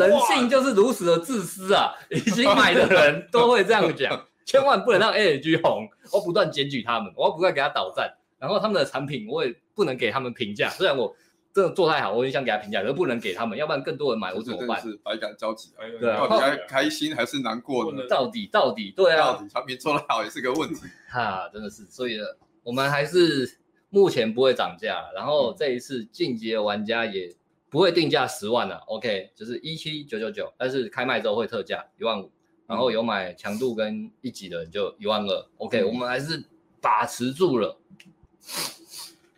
[0.00, 1.92] 人性就是如此的自私啊！
[2.08, 5.86] 已经买的人 都会这样讲，千万不能让 ALG 红。
[6.10, 11.14] 我不断检举他们，我要不断给他倒赞，然后他们的产品我也不能给他们评价，虽然我。
[11.52, 14.80] 真的做太好，我也想给他评价，可不能给他们，要不然更多人买我怎么办？
[14.80, 18.04] 是百感交集，对啊，到底该开心还是难过呢？
[18.08, 20.82] 到底到底对啊，到底产品做得好也是个问题。
[21.10, 22.20] 哈，真的是，所以
[22.62, 23.58] 我们还是
[23.88, 27.34] 目前不会涨价，然后这一次进阶的玩家也
[27.68, 32.30] 不会定价十万了，OK，就是一七九九九，但是开卖之后会特价一万五，
[32.66, 36.44] 然后有买强度跟一级的就一万二，OK，我们还是
[36.80, 37.76] 把持住了。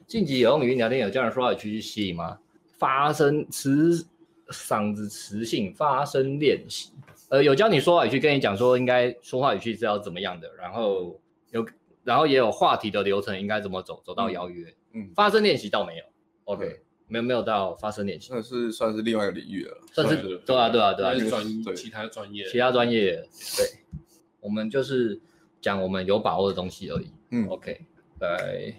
[0.07, 2.39] 晋级有用语音聊天，有教人说话语去吸引吗？
[2.79, 4.07] 发声磁
[4.49, 6.91] 嗓子磁性发声练习，
[7.29, 11.21] 呃，有教你说话语去跟你讲说应该说话语气是要怎么样的，然后有，
[12.05, 14.75] 然后也有话题的流程应该怎么走，走到邀约。
[14.93, 16.05] 嗯，发声练习倒没有
[16.45, 16.81] ，OK，对。
[17.09, 20.95] 没有没有到发声练习，那是算是另外一个领域了，算是对啊对啊。
[20.95, 21.45] 对啊，是专
[21.77, 23.17] 其他专业，其他专业，
[23.57, 23.67] 对，
[24.41, 25.21] 我们就是
[25.61, 27.13] 讲我们有把握的东西而已。
[27.31, 27.81] 嗯，OK，
[28.21, 28.75] 来，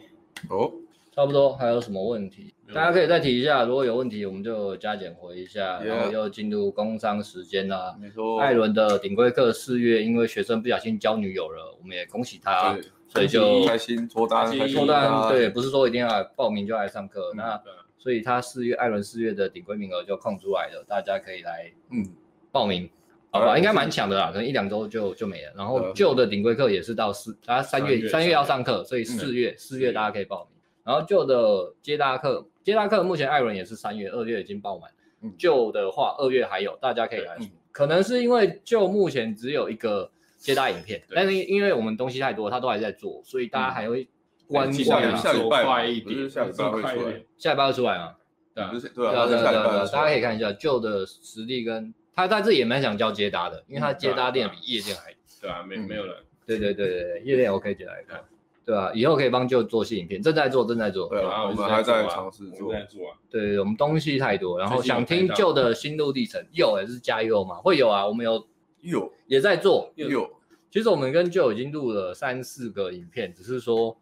[0.50, 0.72] 哦。
[1.12, 2.56] 差不多，还有什么问题？
[2.74, 5.80] 大家可以再提一下，如果有问题，我们就加减回一下。
[5.84, 7.96] 然后又进入工商时间啦。
[8.02, 12.82] 没错，艾伦的顶规课四月，因为学生不小心交女友了，我们也恭喜他，对
[13.14, 15.30] 所以就开心脱单，脱单。
[15.30, 17.32] 对，不是说一定要报名就来上课。
[17.34, 17.62] 嗯、那
[17.98, 22.04] 所以他四月，艾伦四月的顶规名额就空出来了，大家可以来嗯
[22.52, 22.90] 报名，嗯、
[23.32, 23.58] 好吧？
[23.58, 25.54] 应该蛮强的啦，可能一两周就就没了。
[25.56, 30.48] 然后旧的顶规课也是到四，大家三月三月要上课，所以四月四、嗯、月大家可以报名。
[30.84, 34.90] 然后旧的接搭课，接搭课目前艾伦也是三月、二月已经报满。
[35.38, 37.38] 旧的话二月还有，大家可以来。
[37.72, 40.12] 可能是因为就目前只有一个
[40.44, 44.08] 接搭影片，但是因为我们东西太多，他都还在做，所以大家还会
[44.46, 44.74] 观望。
[45.18, 47.22] 下礼拜快一点，下礼拜会出来。
[47.38, 48.16] 下礼拜会出来吗？
[48.54, 56.16] 对啊，对啊，对啊，对啊，大家可以看一下旧的实力跟他在这也蛮想教接搭的，因为他接搭店比夜店还对啊，没没有人。
[56.46, 58.22] 对对对对对，夜店我可以接来看。
[58.66, 61.08] 对啊，以后可以帮旧做新影片，正在做，正在做。
[61.08, 62.72] 对啊，我们还在尝试做。
[62.72, 63.18] 在做啊。
[63.30, 67.56] 对，我们东西太多，然后想听旧的心路历程，有也是加油嘛？
[67.56, 68.46] 会有啊，我们有
[68.84, 70.30] 有也在做有。
[70.70, 73.98] 其实我们跟 Joe 已经录了三四个影片，只是说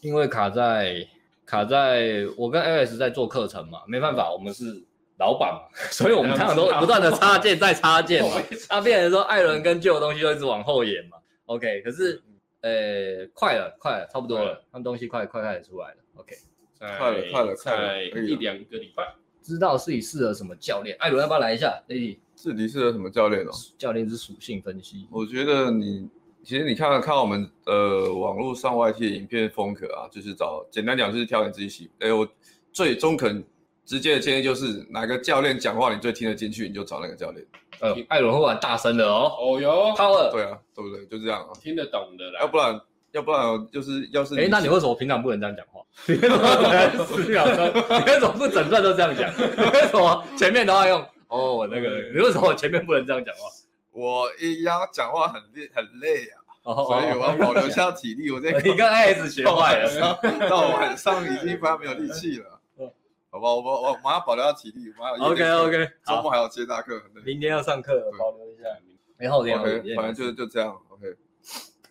[0.00, 1.04] 因为卡在
[1.44, 4.84] 卡在我跟 Alex 在做课程嘛，没办法，我们是
[5.18, 8.40] 老板嘛， 所以我们常常都不断的插件再插件嘛，
[8.70, 11.18] 那变成说艾伦跟旧的东西就一直往后延嘛。
[11.46, 12.22] OK，可是。
[12.62, 15.96] 呃，快了，快了，差不多了，他们东西快快开始出来了。
[16.16, 16.34] OK，
[16.80, 19.14] 快了，快了，快了，一两个礼拜。
[19.40, 20.96] 知道自己适合什么教练？
[20.98, 23.50] 艾伦要不要来一下？Lady，自己适合什么教练哦？
[23.76, 25.08] 教练是属性分析。
[25.10, 26.08] 我觉得你
[26.44, 31.90] 其实你看看我们呃网络上 YT 的影片风格啊，就是找简单讲就是挑你自己喜。
[31.98, 32.28] 哎，我
[32.72, 33.42] 最中肯
[33.84, 37.44] 直接的建议就是哪个教练讲话你最听得进去，你就找那个教练。
[37.80, 39.32] 呃，艾伦会玩大声的哦。
[39.40, 40.30] 哦哟，Power。
[40.30, 41.04] 对啊，对不对？
[41.06, 41.50] 就这样啊。
[41.60, 42.40] 听得懂的啦。
[42.40, 42.80] 要不然，
[43.12, 44.38] 要不然就是要是……
[44.38, 45.80] 哎，那你为什么平常不能这样讲话？
[46.06, 47.66] 你为什么十秒钟？
[47.66, 49.30] 你为什么不整段都这样讲？
[49.36, 51.06] 你为什么前面都要用？
[51.28, 53.48] 哦，我那个，你为什么我前面不能这样讲话？
[53.92, 56.42] 我一要讲话很累，很累啊。
[56.62, 58.30] 所以我要保留下体力。
[58.30, 60.18] 我在 你跟 AS 学坏了，
[60.48, 62.60] 到晚上已经快没有力气了。
[63.30, 68.64] 好吧，我我我马上保留下体力，马上 OK OK，周末还有接大课，明天要上课，保留一下。
[69.18, 71.14] 没后天 OK，反正就就这样 OK，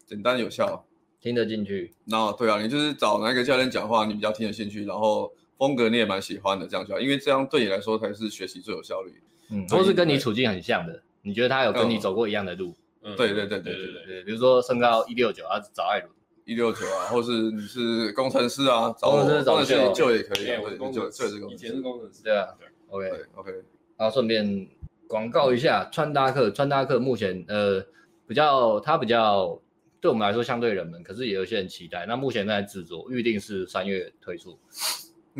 [0.05, 0.85] 简单有效，
[1.21, 1.93] 听得进去。
[2.03, 9.23] 那对啊，你就是找哪个教练讲话，你比较听得进去，然后风格你也蛮喜欢的，这样就好，因为这样对你来说才是学习最有效率。
[9.49, 12.75] 嗯，都是跟你处境很像的，你觉得他有跟你走过一样的路？
[13.03, 16.09] 嗯，对对对对对对，比如说身高一六九，啊找艾伦。
[16.45, 21.47] 一六九啊， 或是你是工程师啊，找工程师就也可以，对，就就这个。
[21.51, 22.49] 以前是工程师，对啊
[22.89, 23.51] ，OK OK。
[23.97, 24.67] 然后顺便
[25.07, 27.83] 广告一下穿搭课，穿搭课目前呃
[28.27, 29.59] 比较，它比较
[29.99, 32.05] 对我们来说相对冷门，可是也有些人期待。
[32.05, 34.59] 那目前在制作，预定是三月推出。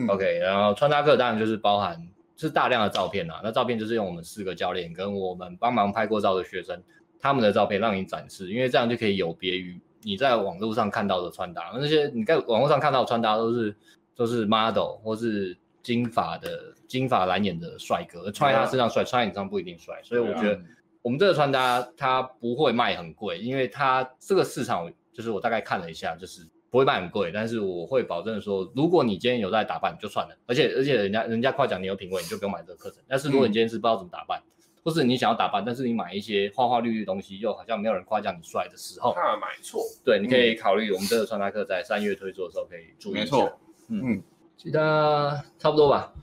[0.07, 2.01] OK，然后穿搭课当然就是包含
[2.35, 6.81] 是大量的照片啊，那照片就是用我们四个教练跟我们帮忙拍过照的学生
[7.19, 9.79] 他们的照片让你展示，因为这样就可以有别于。
[10.07, 13.75] 你在网络上看到的穿搭，那些你在网络上看到的穿搭都是
[14.15, 19.99] 都是 model 或是金发的金发蓝眼的帅哥，穿在他身上帅，穿在你身上不一定帅。
[20.03, 20.61] 所以我觉得
[21.01, 27.31] 我们这个穿搭它不会卖很贵，因为它这个市场就是我大概看了一下，就是不会卖很贵。
[27.33, 33.03] 但是我会保证说，如果你今天有在打扮就算了，而且而且人家人家夸奖你有品味，你就不用买这个课程。
[33.07, 34.41] 但是如果你今天是不知道怎么打扮，
[34.83, 39.81] 或是你想要打扮，但是你买一些花花绿绿的东西，又好像没有人夸奖你帅的时候，怕买错。
[40.03, 43.21] 对，你可以考虑我们这个穿搭课在三月推出的时候可以注意一下。
[43.21, 43.59] 没错，
[43.89, 44.23] 嗯嗯，
[44.57, 46.13] 其他差不多吧。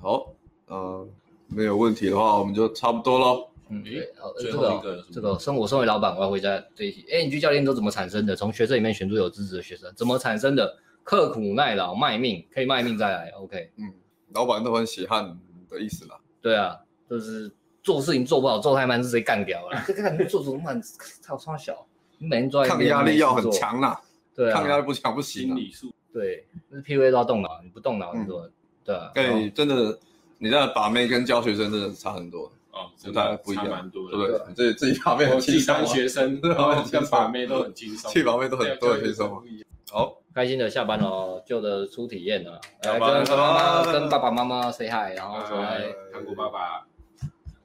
[0.00, 0.26] 好，
[0.66, 1.08] 呃，
[1.48, 3.48] 没有问题的话，我们就差不多喽。
[3.72, 7.06] 嗯，对，好，最这个后一个这个生我身为老板，我要回家这一题。
[7.10, 8.36] 哎，你居教练都怎么产生的？
[8.36, 10.76] 从学生里面选出有资质的学生，怎么产生的？
[11.04, 13.28] 刻苦耐劳，卖命，可以卖命再来。
[13.30, 13.92] OK，嗯，
[14.34, 15.36] 老板都很血汗
[15.68, 16.16] 的意思啦。
[16.40, 16.78] 对啊，
[17.10, 17.50] 就是
[17.82, 19.82] 做事情做不好，做太慢是谁干掉了？
[19.84, 20.80] 这个你做怎么慢？
[21.20, 21.84] 操，超小，
[22.18, 23.98] 你每天做抗压力要很强呐。
[24.32, 25.48] 对啊，抗压力不强不行。
[25.48, 28.48] 心理素对，那是 PUA 都要动脑，你不动脑，你做
[28.84, 29.10] 对啊。
[29.12, 29.98] 对，真的，
[30.38, 32.52] 你在把妹跟教学生真的差很多。
[32.72, 34.54] 哦，真的不一样，蛮多的，对不对？
[34.54, 39.42] 自己自己把妹很轻松，当学生跟把妹都很轻松，去把妹都很都很轻松。
[39.90, 46.86] 好，开心的下班了，旧的初体验了，来跟妈妈、跟爸爸妈妈 say hi，然后说来韩国爸爸，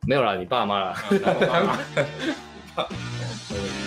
[0.05, 1.03] 没有啦，你爸妈啦。